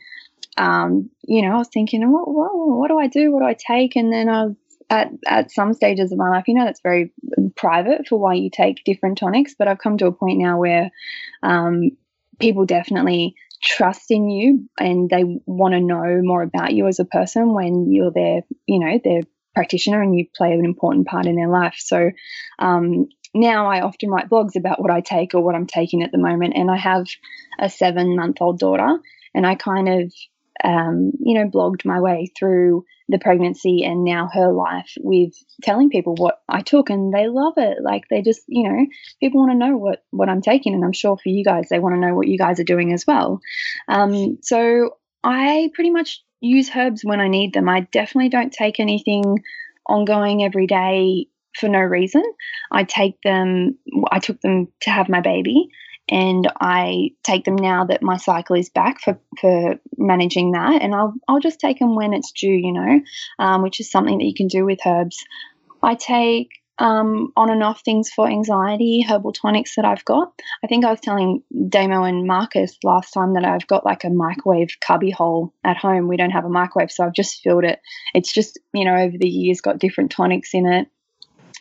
Um, 0.57 1.11
you 1.23 1.43
know, 1.43 1.55
I 1.55 1.59
was 1.59 1.69
thinking, 1.69 2.11
what, 2.11 2.27
what, 2.29 2.51
what 2.55 2.89
do 2.89 2.99
I 2.99 3.09
do? 3.09 3.31
What 3.31 3.41
do 3.41 3.47
I 3.47 3.55
take? 3.55 3.95
And 3.95 4.11
then 4.11 4.31
I 4.31 4.47
was 4.47 4.57
at, 4.91 5.11
at 5.27 5.51
some 5.51 5.75
stages 5.75 6.13
of 6.13 6.19
my 6.19 6.29
life, 6.29 6.45
you 6.47 6.55
know, 6.55 6.65
that's 6.65 6.81
very 6.81 7.13
private 7.57 8.07
for 8.09 8.19
why 8.19 8.35
you 8.35 8.51
take 8.51 8.85
different 8.85 9.19
tonics. 9.19 9.55
But 9.59 9.69
I've 9.69 9.79
come 9.79 9.99
to 9.99 10.07
a 10.07 10.13
point 10.13 10.39
now 10.39 10.59
where 10.59 10.91
um, 11.43 11.91
people 12.39 12.67
definitely 12.67 13.35
trust 13.63 14.11
in 14.11 14.29
you 14.29 14.69
and 14.79 15.11
they 15.11 15.25
want 15.47 15.75
to 15.75 15.81
know 15.81 16.21
more 16.23 16.43
about 16.43 16.73
you 16.73 16.87
as 16.87 17.01
a 17.01 17.05
person 17.05 17.53
when 17.53 17.91
you're 17.91 18.13
their, 18.13 18.43
you 18.67 18.79
know, 18.79 19.01
their 19.03 19.23
practitioner 19.55 20.03
and 20.03 20.17
you 20.17 20.27
play 20.37 20.53
an 20.53 20.65
important 20.65 21.07
part 21.07 21.27
in 21.27 21.35
their 21.35 21.49
life. 21.49 21.75
So 21.79 22.11
um, 22.59 23.09
now 23.35 23.67
I 23.67 23.81
often 23.81 24.11
write 24.11 24.29
blogs 24.29 24.55
about 24.57 24.81
what 24.81 24.91
I 24.91 25.01
take 25.01 25.35
or 25.35 25.43
what 25.43 25.55
I'm 25.55 25.67
taking 25.67 26.03
at 26.03 26.13
the 26.13 26.19
moment. 26.19 26.55
And 26.57 26.71
I 26.71 26.77
have 26.77 27.07
a 27.59 27.69
seven 27.69 28.15
month 28.15 28.37
old 28.41 28.59
daughter 28.59 28.99
and 29.35 29.47
I 29.47 29.55
kind 29.55 29.89
of 29.89 30.13
um, 30.65 31.13
you 31.21 31.35
know, 31.35 31.49
blogged 31.49 31.85
my 31.85 32.01
way 32.01 32.31
through 32.39 32.85
the 33.09 33.19
pregnancy 33.19 33.85
and 33.85 34.05
now 34.05 34.29
her 34.33 34.53
life 34.53 34.93
with 34.99 35.33
telling 35.63 35.91
people 35.91 36.15
what 36.17 36.41
I 36.49 36.61
took 36.61 36.91
and 36.91 37.13
they 37.13 37.29
love 37.29 37.55
it. 37.57 37.79
Like 37.83 38.05
they 38.11 38.23
just, 38.23 38.43
you 38.49 38.69
know, 38.69 38.87
people 39.21 39.41
want 39.41 39.53
to 39.53 39.59
know 39.59 39.77
what, 39.77 40.05
what 40.11 40.29
I'm 40.29 40.43
taking. 40.43 40.75
And 40.75 40.85
I'm 40.85 40.93
sure 40.93 41.17
for 41.17 41.29
you 41.29 41.45
guys, 41.45 41.69
they 41.69 41.79
want 41.79 41.95
to 41.95 42.01
know 42.01 42.15
what 42.15 42.29
you 42.29 42.39
guys 42.39 42.59
are 42.59 42.65
doing 42.65 42.93
as 42.93 43.07
well. 43.07 43.41
Um, 43.89 44.39
so 44.43 44.97
I 45.23 45.71
pretty 45.75 45.91
much 45.91 46.23
use 46.41 46.71
herbs 46.75 47.03
when 47.05 47.21
I 47.21 47.29
need 47.29 47.55
them. 47.55 47.69
I 47.69 47.81
definitely 47.81 48.31
don't 48.31 48.53
take 48.53 48.81
anything 48.81 49.39
ongoing 49.89 50.43
every 50.43 50.67
day 50.67 51.27
for 51.59 51.69
no 51.69 51.81
reason. 51.81 52.25
I 52.73 52.85
take 52.85 53.21
them, 53.23 53.79
I 54.11 54.19
took 54.19 54.41
them 54.41 54.69
to 54.83 54.91
have 54.91 55.09
my 55.09 55.21
baby 55.21 55.69
and 56.09 56.51
I 56.61 57.11
take 57.25 57.45
them 57.45 57.57
now 57.57 57.85
that 57.87 58.03
my 58.03 58.17
cycle 58.17 58.57
is 58.57 58.69
back 58.69 59.01
for, 59.01 59.19
for 59.41 59.75
managing 59.99 60.53
that. 60.53 60.81
And 60.83 60.95
I'll, 60.95 61.15
I'll 61.27 61.41
just 61.41 61.59
take 61.59 61.79
them 61.79 61.97
when 61.97 62.15
it's 62.15 62.33
due, 62.33 62.53
you 62.53 62.73
know, 62.73 63.01
um, 63.39 63.63
which 63.63 63.81
is 63.81 63.91
something 63.91 64.19
that 64.19 64.25
you 64.25 64.35
can 64.35 64.47
do 64.47 64.65
with 64.65 64.79
herbs. 64.87 65.25
I 65.83 65.95
take 65.95 66.51
um, 66.79 67.33
on 67.37 67.51
and 67.51 67.63
off 67.63 67.83
things 67.85 68.11
for 68.11 68.29
anxiety, 68.29 69.05
herbal 69.09 69.33
tonics 69.33 69.77
that 69.77 69.85
I've 69.85 70.05
got. 70.05 70.33
I 70.63 70.67
think 70.67 70.85
I 70.85 70.91
was 70.91 71.01
telling 71.01 71.43
Damo 71.69 72.05
and 72.05 72.27
Marcus 72.27 72.77
last 72.85 73.13
time 73.13 73.35
that 73.35 73.45
I've 73.45 73.67
got 73.67 73.85
like 73.85 74.05
a 74.05 74.11
microwave 74.11 74.77
cubby 74.81 75.11
hole 75.11 75.55
at 75.65 75.77
home. 75.77 76.07
We 76.07 76.17
don't 76.17 76.31
have 76.31 76.45
a 76.45 76.51
microwave, 76.51 76.93
so 76.93 77.05
I've 77.05 77.15
just 77.15 77.41
filled 77.43 77.65
it. 77.65 77.81
It's 78.15 78.33
just, 78.33 78.59
you 78.75 78.85
know, 78.85 78.95
over 78.95 79.17
the 79.19 79.29
years 79.29 79.61
got 79.61 79.79
different 79.79 80.11
tonics 80.11 80.51
in 80.53 80.67
it. 80.67 80.89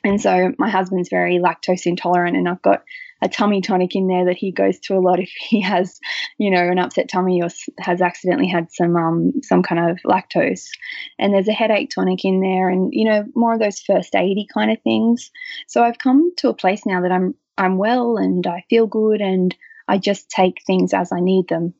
And 0.04 0.22
so 0.22 0.54
my 0.60 0.70
husband's 0.70 1.10
very 1.10 1.40
lactose 1.40 1.86
intolerant, 1.86 2.38
and 2.38 2.48
I've 2.48 2.62
got 2.62 2.84
a 3.22 3.30
tummy 3.30 3.62
tonic 3.62 3.96
in 3.96 4.08
there 4.08 4.26
that 4.26 4.38
he 4.38 4.52
goes 4.52 4.80
to 4.80 4.96
a 4.96 5.00
lot 5.00 5.20
if 5.20 5.30
he 5.30 5.62
has, 5.62 6.00
you 6.38 6.50
know, 6.52 6.70
an 6.70 6.80
upset 6.80 7.10
tummy 7.10 7.42
or 7.42 7.50
has 7.80 8.02
accidentally 8.02 8.48
had 8.48 8.72
some 8.72 8.96
um, 8.96 9.32
some 9.42 9.64
kind 9.64 9.90
of 9.90 10.00
lactose. 10.06 10.70
And 11.18 11.34
there's 11.34 11.48
a 11.48 11.54
headache 11.54 11.90
tonic 11.90 12.26
in 12.26 12.42
there, 12.42 12.70
and 12.70 12.94
you 12.94 13.06
know, 13.06 13.26
more 13.36 13.54
of 13.54 13.60
those 13.60 13.80
first 13.80 14.14
aidy 14.14 14.46
kind 14.54 14.72
of 14.72 14.82
things. 14.82 15.32
So 15.68 15.84
I've 15.84 15.98
come 15.98 16.34
to 16.38 16.50
a 16.50 16.54
place 16.54 16.86
now 16.86 17.02
that 17.02 17.12
I'm 17.12 17.36
I'm 17.58 17.78
well 17.78 18.18
and 18.18 18.46
I 18.46 18.66
feel 18.70 18.88
good, 18.88 19.22
and 19.22 19.56
I 19.88 19.98
just 19.98 20.30
take 20.30 20.64
things 20.66 20.94
as 20.94 21.12
I 21.12 21.20
need 21.20 21.48
them. 21.48 21.74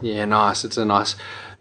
Yeah, 0.00 0.24
nice. 0.24 0.64
It's 0.64 0.76
a 0.76 0.84
nice 0.84 1.16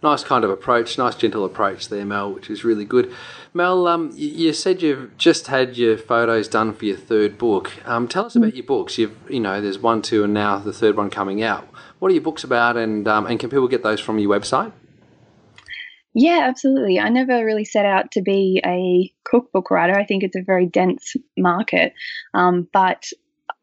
nice 0.05 0.23
kind 0.23 0.43
of 0.43 0.49
approach, 0.49 0.97
nice 0.97 1.15
gentle 1.15 1.43
approach 1.43 1.89
there, 1.89 2.05
Mel, 2.05 2.31
which 2.31 2.49
is 2.49 2.63
really 2.63 2.85
good. 2.85 3.11
Mel, 3.53 3.87
um, 3.87 4.11
you 4.15 4.53
said 4.53 4.81
you've 4.81 5.17
just 5.17 5.47
had 5.47 5.75
your 5.75 5.97
photos 5.97 6.47
done 6.47 6.73
for 6.73 6.85
your 6.85 6.95
third 6.95 7.37
book. 7.37 7.71
Um, 7.85 8.07
tell 8.07 8.25
us 8.25 8.35
about 8.35 8.55
your 8.55 8.65
books. 8.65 8.97
You've, 8.97 9.17
you 9.29 9.39
know, 9.39 9.59
there's 9.59 9.79
one, 9.79 10.01
two, 10.01 10.23
and 10.23 10.33
now 10.33 10.59
the 10.59 10.71
third 10.71 10.95
one 10.95 11.09
coming 11.09 11.41
out. 11.41 11.67
What 11.99 12.11
are 12.11 12.13
your 12.13 12.23
books 12.23 12.43
about, 12.43 12.77
and 12.77 13.07
um, 13.07 13.25
and 13.25 13.39
can 13.39 13.49
people 13.49 13.67
get 13.67 13.83
those 13.83 13.99
from 13.99 14.19
your 14.19 14.29
website? 14.29 14.71
Yeah, 16.13 16.45
absolutely. 16.47 16.99
I 16.99 17.09
never 17.09 17.43
really 17.43 17.65
set 17.65 17.85
out 17.85 18.11
to 18.11 18.21
be 18.21 18.61
a 18.65 19.11
cookbook 19.29 19.71
writer. 19.71 19.97
I 19.97 20.05
think 20.05 20.23
it's 20.23 20.35
a 20.35 20.43
very 20.43 20.65
dense 20.65 21.15
market, 21.37 21.93
um, 22.33 22.67
but 22.71 23.09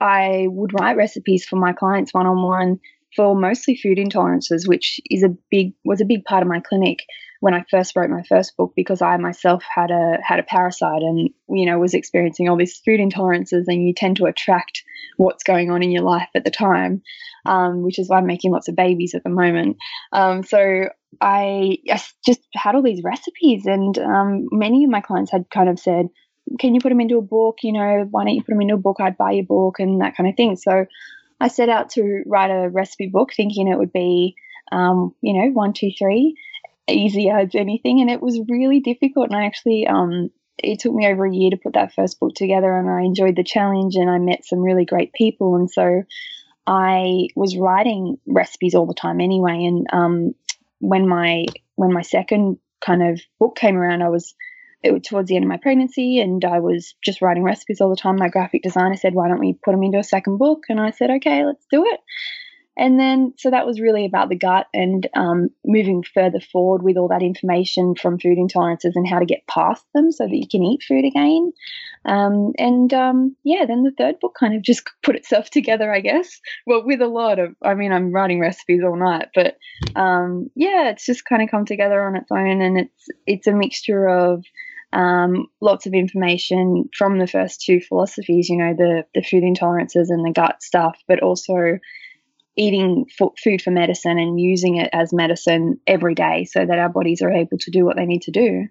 I 0.01 0.47
would 0.51 0.73
write 0.79 0.97
recipes 0.97 1.45
for 1.45 1.57
my 1.57 1.73
clients 1.73 2.13
one 2.13 2.27
on 2.27 2.43
one 2.43 2.81
for 3.15 3.35
mostly 3.35 3.77
food 3.77 3.99
intolerances, 3.99 4.67
which 4.67 5.01
is 5.11 5.23
a 5.23 5.37
big 5.51 5.73
was 5.85 6.01
a 6.01 6.07
big 6.07 6.25
part 6.25 6.43
of 6.43 6.49
my 6.49 6.61
clinic 6.61 6.99
when 7.43 7.55
I 7.55 7.65
first 7.69 7.97
wrote 7.97 8.09
my 8.09 8.23
first 8.29 8.57
book 8.57 8.73
because 8.77 9.03
I 9.03 9.17
myself 9.17 9.65
had 9.75 9.91
a 9.91 10.19
had 10.25 10.39
a 10.39 10.45
parasite 10.45 11.03
and 11.03 11.29
you 11.49 11.67
know 11.67 11.79
was 11.79 11.93
experiencing 11.93 12.49
all 12.49 12.57
these 12.57 12.81
food 12.85 13.01
intolerances 13.01 13.65
and 13.67 13.87
you 13.87 13.93
tend 13.95 14.19
to 14.19 14.27
attract 14.27 14.83
what's 15.17 15.43
going 15.43 15.71
on 15.71 15.83
in 15.83 15.91
your 15.91 16.05
life 16.05 16.29
at 16.37 16.45
the 16.45 16.51
time, 16.51 17.03
um, 17.45 17.83
which 17.83 17.99
is 17.99 18.09
why 18.09 18.19
I'm 18.19 18.27
making 18.27 18.53
lots 18.53 18.69
of 18.69 18.77
babies 18.77 19.15
at 19.15 19.25
the 19.25 19.31
moment. 19.31 19.77
Um, 20.13 20.45
so 20.45 20.85
I, 21.21 21.79
I, 21.91 22.01
just 22.25 22.41
had 22.55 22.75
all 22.75 22.83
these 22.83 23.03
recipes 23.05 23.67
and 23.67 23.99
um, 23.99 24.47
many 24.53 24.85
of 24.85 24.91
my 24.91 25.01
clients 25.01 25.33
had 25.33 25.51
kind 25.51 25.69
of 25.69 25.81
said, 25.81 26.07
"Can 26.61 26.77
you 26.77 26.81
put 26.81 26.91
them 26.91 27.01
into 27.01 27.19
a 27.19 27.23
book? 27.23 27.59
You 27.65 27.73
know, 27.73 28.07
why 28.11 28.25
don't 28.25 28.35
you 28.35 28.43
put 28.43 28.53
them 28.53 28.61
into 28.61 28.75
a 28.75 28.79
book? 28.79 28.99
I'd 29.01 29.19
buy 29.19 29.33
your 29.33 29.47
book 29.47 29.81
and 29.81 30.01
that 30.01 30.17
kind 30.17 30.29
of 30.31 30.37
thing." 30.37 30.55
So 30.57 30.87
I 31.43 31.49
set 31.49 31.69
out 31.69 31.91
to 31.91 32.23
write 32.25 32.53
a 32.53 32.69
recipe 32.69 33.09
book 33.09 33.31
thinking 33.37 33.67
it 33.67 33.77
would 33.77 33.93
be, 33.93 34.37
um, 34.71 35.13
you 35.21 35.33
know, 35.33 35.51
one, 35.51 35.73
two, 35.73 35.91
three, 35.99 36.37
easy 36.89 37.31
as 37.31 37.57
anything. 37.57 38.01
And 38.01 38.09
it 38.09 38.23
was 38.23 38.41
really 38.49 38.79
difficult. 38.79 39.27
And 39.27 39.37
I 39.37 39.47
actually, 39.47 39.89
um, 39.89 40.31
it 40.57 40.79
took 40.79 40.95
me 40.95 41.05
over 41.09 41.27
a 41.27 41.35
year 41.35 41.51
to 41.51 41.57
put 41.57 41.75
that 41.75 41.95
first 41.95 42.21
book 42.21 42.35
together 42.37 42.73
and 42.73 42.89
I 42.89 43.01
enjoyed 43.03 43.35
the 43.35 43.43
challenge 43.43 43.97
and 43.97 44.09
I 44.09 44.19
met 44.19 44.45
some 44.45 44.61
really 44.61 44.85
great 44.85 45.13
people. 45.15 45.57
And 45.57 45.69
so 45.69 46.05
I 46.65 47.27
was 47.35 47.57
writing 47.57 48.19
recipes 48.25 48.77
all 48.77 48.87
the 48.87 48.95
time 48.95 49.21
anyway. 49.21 49.65
And 49.65 49.87
um, 49.93 50.35
when 50.79 51.09
my 51.09 51.47
when 51.75 51.93
my 51.93 52.03
second 52.03 52.59
kind 52.81 53.03
of 53.03 53.21
book 53.41 53.57
came 53.57 53.77
around, 53.77 54.03
I 54.03 54.11
was 54.11 54.33
it 54.83 55.05
towards 55.05 55.29
the 55.29 55.37
end 55.37 55.45
of 55.45 55.49
my 55.49 55.57
pregnancy 55.57 56.21
and 56.21 56.45
I 56.45 56.61
was 56.61 56.95
just 57.03 57.23
writing 57.23 57.43
recipes 57.43 57.81
all 57.81 57.91
the 57.91 57.97
time. 57.97 58.17
My 58.17 58.29
graphic 58.29 58.63
designer 58.63 58.97
said, 58.97 59.15
Why 59.15 59.29
don't 59.29 59.41
we 59.41 59.59
put 59.65 59.73
them 59.73 59.83
into 59.83 59.99
a 59.99 60.05
second 60.05 60.39
book? 60.39 60.65
And 60.69 60.81
I 60.81 60.91
said, 60.91 61.11
Okay, 61.11 61.45
let's 61.45 61.67
do 61.71 61.85
it. 61.87 62.01
And 62.75 62.99
then, 62.99 63.35
so 63.37 63.51
that 63.51 63.67
was 63.67 63.81
really 63.81 64.07
about 64.07 64.31
the 64.31 64.37
gut 64.37 64.67
and 64.73 65.07
um, 65.15 65.51
moving 65.65 66.03
further 66.03 66.41
forward 66.41 66.83
with 66.83 66.97
all 66.97 67.09
that 67.09 67.23
information 67.23 67.95
from 67.95 68.19
food 68.19 68.39
intolerances 68.39 68.93
and 68.95 69.07
how 69.07 69.19
to 69.19 69.27
get 69.27 69.47
past 69.47 69.85
them 69.95 70.11
so 70.11 70.25
that 70.25 70.35
you 70.35 70.49
can 70.49 70.63
eat 70.63 70.83
food 70.83 71.05
again. 71.05 71.53
Um, 72.07 72.53
and 72.57 72.93
um, 72.95 73.37
yeah, 73.45 73.67
then 73.67 73.83
the 73.83 73.93
third 73.97 74.21
book 74.21 74.35
kind 74.41 74.55
of 74.55 74.63
just 74.63 74.89
put 75.03 75.17
itself 75.17 75.51
together, 75.51 75.93
I 75.93 76.01
guess. 76.01 76.41
Well, 76.67 76.83
with 76.87 77.03
a 77.03 77.07
lot 77.07 77.39
of, 77.39 77.55
I 77.63 77.75
mean, 77.75 77.93
I'm 77.93 78.11
writing 78.11 78.41
recipes 78.41 78.81
all 78.83 78.97
night, 78.97 79.29
but 79.35 79.59
um, 79.95 80.51
yeah, 80.55 80.89
it's 80.89 81.05
just 81.05 81.27
kind 81.27 81.43
of 81.43 81.51
come 81.51 81.67
together 81.67 82.03
on 82.03 82.17
its 82.17 82.31
own, 82.33 82.63
and 82.63 82.79
it's 82.79 83.09
it's 83.27 83.47
a 83.47 83.53
mixture 83.53 84.09
of 84.09 84.45
um, 84.93 85.47
lots 85.61 85.87
of 85.87 85.95
information 85.95 86.89
from 86.97 87.19
the 87.19 87.27
first 87.27 87.63
two 87.63 87.81
philosophies, 87.81 88.49
you 88.49 88.59
know, 88.59 88.75
the, 88.77 89.05
the 89.15 89.23
food 89.23 89.43
intolerances 89.43 90.11
and 90.11 90.25
the 90.25 90.33
gut 90.35 90.63
stuff, 90.63 90.99
but 91.09 91.23
also 91.23 91.79
eating 92.57 93.07
food 93.43 93.63
for 93.63 93.71
medicine 93.71 94.19
and 94.19 94.39
using 94.39 94.77
it 94.77 94.91
as 94.93 95.13
medicine 95.13 95.81
every 95.87 96.15
day 96.15 96.45
so 96.45 96.65
that 96.65 96.79
our 96.79 96.91
bodies 96.91 97.23
are 97.23 97.33
able 97.33 97.57
to 97.59 97.71
do 97.71 97.85
what 97.85 97.97
they 97.97 98.05
need 98.05 98.23
to 98.23 98.31
do. 98.31 98.69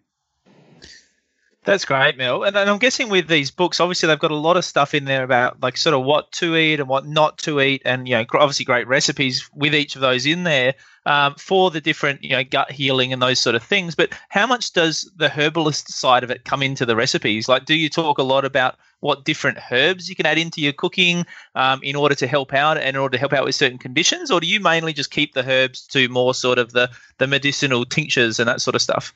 That's 1.63 1.85
great, 1.85 2.17
Mel. 2.17 2.43
And, 2.43 2.57
I'm 2.57 2.79
guessing 2.79 3.09
with 3.09 3.27
these 3.27 3.51
books, 3.51 3.79
obviously 3.79 4.07
they've 4.07 4.17
got 4.17 4.31
a 4.31 4.35
lot 4.35 4.57
of 4.57 4.65
stuff 4.65 4.95
in 4.95 5.05
there 5.05 5.23
about 5.23 5.61
like 5.61 5.77
sort 5.77 5.93
of 5.93 6.03
what 6.03 6.31
to 6.33 6.57
eat 6.57 6.79
and 6.79 6.89
what 6.89 7.05
not 7.05 7.37
to 7.39 7.61
eat, 7.61 7.83
and 7.85 8.07
you 8.07 8.15
know, 8.15 8.25
obviously 8.33 8.65
great 8.65 8.87
recipes 8.87 9.47
with 9.53 9.75
each 9.75 9.93
of 9.93 10.01
those 10.01 10.25
in 10.25 10.43
there 10.43 10.73
um, 11.05 11.35
for 11.35 11.69
the 11.69 11.79
different 11.79 12.23
you 12.23 12.31
know 12.31 12.43
gut 12.43 12.71
healing 12.71 13.13
and 13.13 13.21
those 13.21 13.39
sort 13.39 13.55
of 13.55 13.61
things. 13.61 13.93
But 13.93 14.11
how 14.29 14.47
much 14.47 14.73
does 14.73 15.11
the 15.15 15.29
herbalist 15.29 15.91
side 15.93 16.23
of 16.23 16.31
it 16.31 16.45
come 16.45 16.63
into 16.63 16.83
the 16.83 16.95
recipes? 16.95 17.47
Like, 17.47 17.65
do 17.65 17.75
you 17.75 17.89
talk 17.89 18.17
a 18.17 18.23
lot 18.23 18.43
about 18.43 18.77
what 19.01 19.23
different 19.23 19.59
herbs 19.71 20.09
you 20.09 20.15
can 20.15 20.25
add 20.25 20.39
into 20.39 20.61
your 20.61 20.73
cooking 20.73 21.27
um, 21.53 21.79
in 21.83 21.95
order 21.95 22.15
to 22.15 22.25
help 22.25 22.55
out 22.55 22.77
and 22.77 22.89
in 22.89 22.95
order 22.95 23.13
to 23.13 23.19
help 23.19 23.33
out 23.33 23.45
with 23.45 23.53
certain 23.53 23.77
conditions, 23.77 24.31
or 24.31 24.39
do 24.39 24.47
you 24.47 24.59
mainly 24.59 24.93
just 24.93 25.11
keep 25.11 25.35
the 25.35 25.47
herbs 25.47 25.85
to 25.87 26.09
more 26.09 26.33
sort 26.33 26.57
of 26.57 26.71
the 26.71 26.89
the 27.19 27.27
medicinal 27.27 27.85
tinctures 27.85 28.39
and 28.39 28.47
that 28.47 28.61
sort 28.61 28.73
of 28.73 28.81
stuff? 28.81 29.13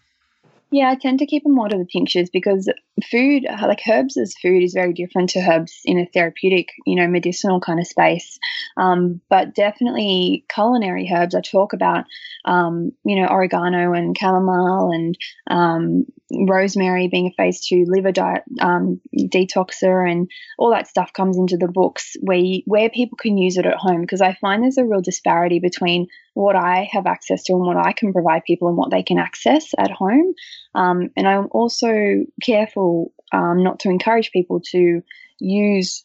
Yeah, 0.72 0.90
I 0.90 0.96
tend 0.96 1.20
to 1.20 1.26
keep 1.26 1.44
them 1.44 1.54
more 1.54 1.70
to 1.70 1.78
the 1.78 1.86
tinctures 1.86 2.30
because 2.30 2.70
food, 3.12 3.44
like 3.62 3.82
herbs 3.90 4.18
as 4.18 4.36
food, 4.42 4.64
is 4.64 4.74
very 4.74 4.94
different 4.94 5.30
to 5.32 5.40
herbs 5.40 5.82
in 5.86 6.00
a 6.00 6.08
therapeutic, 6.08 6.70
you 6.86 6.96
know, 6.96 7.08
medicinal 7.08 7.60
kind 7.60 7.80
of 7.80 7.88
space. 7.88 8.40
Um, 8.76 9.22
but 9.30 9.54
definitely 9.54 10.44
culinary 10.54 11.10
herbs. 11.14 11.36
I 11.36 11.42
talk 11.42 11.74
about, 11.74 12.06
um, 12.46 12.92
you 13.06 13.22
know, 13.22 13.28
oregano 13.28 13.94
and 13.94 14.18
chamomile 14.18 14.92
and 14.92 15.18
um, 15.50 16.06
rosemary 16.48 17.08
being 17.08 17.28
a 17.28 17.42
phase 17.42 17.66
two 17.66 17.86
liver 17.88 18.12
diet 18.12 18.44
um, 18.60 19.00
detoxer 19.16 20.10
and 20.10 20.30
all 20.58 20.72
that 20.72 20.88
stuff 20.88 21.14
comes 21.14 21.38
into 21.38 21.58
the 21.58 21.68
books 21.68 22.16
where 22.22 22.38
you, 22.38 22.64
where 22.66 22.90
people 22.90 23.18
can 23.18 23.38
use 23.38 23.58
it 23.58 23.66
at 23.66 23.78
home 23.78 24.02
because 24.02 24.22
I 24.22 24.34
find 24.42 24.64
there's 24.64 24.78
a 24.78 24.86
real 24.86 25.02
disparity 25.02 25.60
between 25.60 26.08
what 26.34 26.56
I 26.56 26.90
have 26.92 27.06
access 27.06 27.44
to 27.44 27.54
and 27.54 27.66
what 27.66 27.78
I 27.78 27.94
can 27.94 28.12
provide 28.12 28.44
people 28.44 28.68
and 28.68 28.78
what 28.78 28.92
they 28.92 29.04
can 29.04 29.20
access 29.20 29.74
at 29.78 29.92
home. 29.92 30.34
Um, 30.74 31.10
and 31.16 31.28
I'm 31.28 31.48
also 31.52 32.26
careful 32.42 33.14
um, 33.32 33.64
not 33.64 33.80
to 33.82 33.90
encourage 33.90 34.32
people 34.32 34.62
to 34.72 35.02
use 35.40 36.04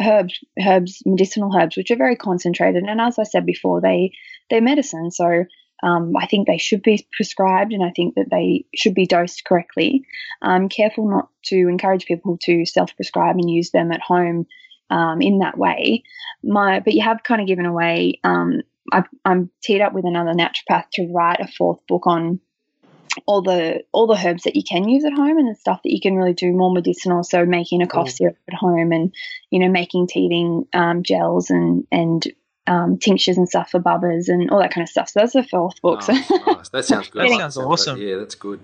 herbs, 0.00 0.38
herbs, 0.58 1.02
medicinal 1.04 1.54
herbs, 1.56 1.76
which 1.76 1.90
are 1.90 1.96
very 1.96 2.16
concentrated. 2.16 2.84
And 2.84 3.00
as 3.00 3.18
I 3.18 3.24
said 3.24 3.46
before, 3.46 3.80
they 3.80 4.12
they're 4.48 4.60
medicine, 4.60 5.10
so 5.10 5.44
um, 5.82 6.14
I 6.16 6.26
think 6.26 6.46
they 6.46 6.58
should 6.58 6.82
be 6.82 7.06
prescribed, 7.16 7.72
and 7.72 7.84
I 7.84 7.90
think 7.94 8.14
that 8.14 8.28
they 8.30 8.64
should 8.74 8.94
be 8.94 9.06
dosed 9.06 9.44
correctly. 9.44 10.04
I'm 10.42 10.68
careful 10.68 11.08
not 11.08 11.28
to 11.44 11.56
encourage 11.68 12.04
people 12.04 12.38
to 12.42 12.66
self-prescribe 12.66 13.36
and 13.36 13.50
use 13.50 13.70
them 13.70 13.92
at 13.92 14.00
home 14.00 14.46
um, 14.90 15.22
in 15.22 15.38
that 15.38 15.56
way. 15.56 16.02
My, 16.42 16.80
but 16.80 16.94
you 16.94 17.02
have 17.02 17.22
kind 17.22 17.40
of 17.40 17.46
given 17.46 17.66
away. 17.66 18.20
Um, 18.24 18.62
i 18.92 19.04
am 19.24 19.50
teed 19.62 19.80
up 19.80 19.92
with 19.92 20.04
another 20.04 20.32
naturopath 20.32 20.86
to 20.94 21.06
write 21.12 21.38
a 21.40 21.46
fourth 21.46 21.78
book 21.86 22.06
on 22.06 22.40
all 23.26 23.42
the 23.42 23.82
all 23.92 24.06
the 24.06 24.20
herbs 24.26 24.44
that 24.44 24.56
you 24.56 24.62
can 24.62 24.88
use 24.88 25.04
at 25.04 25.12
home 25.12 25.38
and 25.38 25.48
the 25.48 25.54
stuff 25.54 25.80
that 25.82 25.92
you 25.92 26.00
can 26.00 26.16
really 26.16 26.32
do 26.32 26.52
more 26.52 26.72
medicinal. 26.72 27.22
So 27.22 27.44
making 27.44 27.82
a 27.82 27.86
cough 27.86 28.08
mm. 28.08 28.12
syrup 28.12 28.36
at 28.48 28.54
home 28.54 28.92
and 28.92 29.14
you 29.50 29.58
know 29.58 29.68
making 29.68 30.06
teething 30.08 30.66
um, 30.72 31.02
gels 31.02 31.50
and 31.50 31.86
and 31.90 32.26
um, 32.66 32.98
tinctures 32.98 33.36
and 33.36 33.48
stuff 33.48 33.70
for 33.70 33.80
bubbers 33.80 34.28
and 34.28 34.50
all 34.50 34.60
that 34.60 34.72
kind 34.72 34.84
of 34.84 34.88
stuff. 34.88 35.08
So 35.08 35.20
that's 35.20 35.32
the 35.32 35.42
fourth 35.42 35.80
book. 35.82 36.00
Oh, 36.08 36.44
nice. 36.46 36.68
That 36.68 36.84
sounds 36.86 37.08
good. 37.08 37.22
that 37.22 37.38
sounds 37.38 37.56
awesome. 37.56 38.00
Yeah, 38.00 38.16
that's 38.16 38.34
good. 38.34 38.60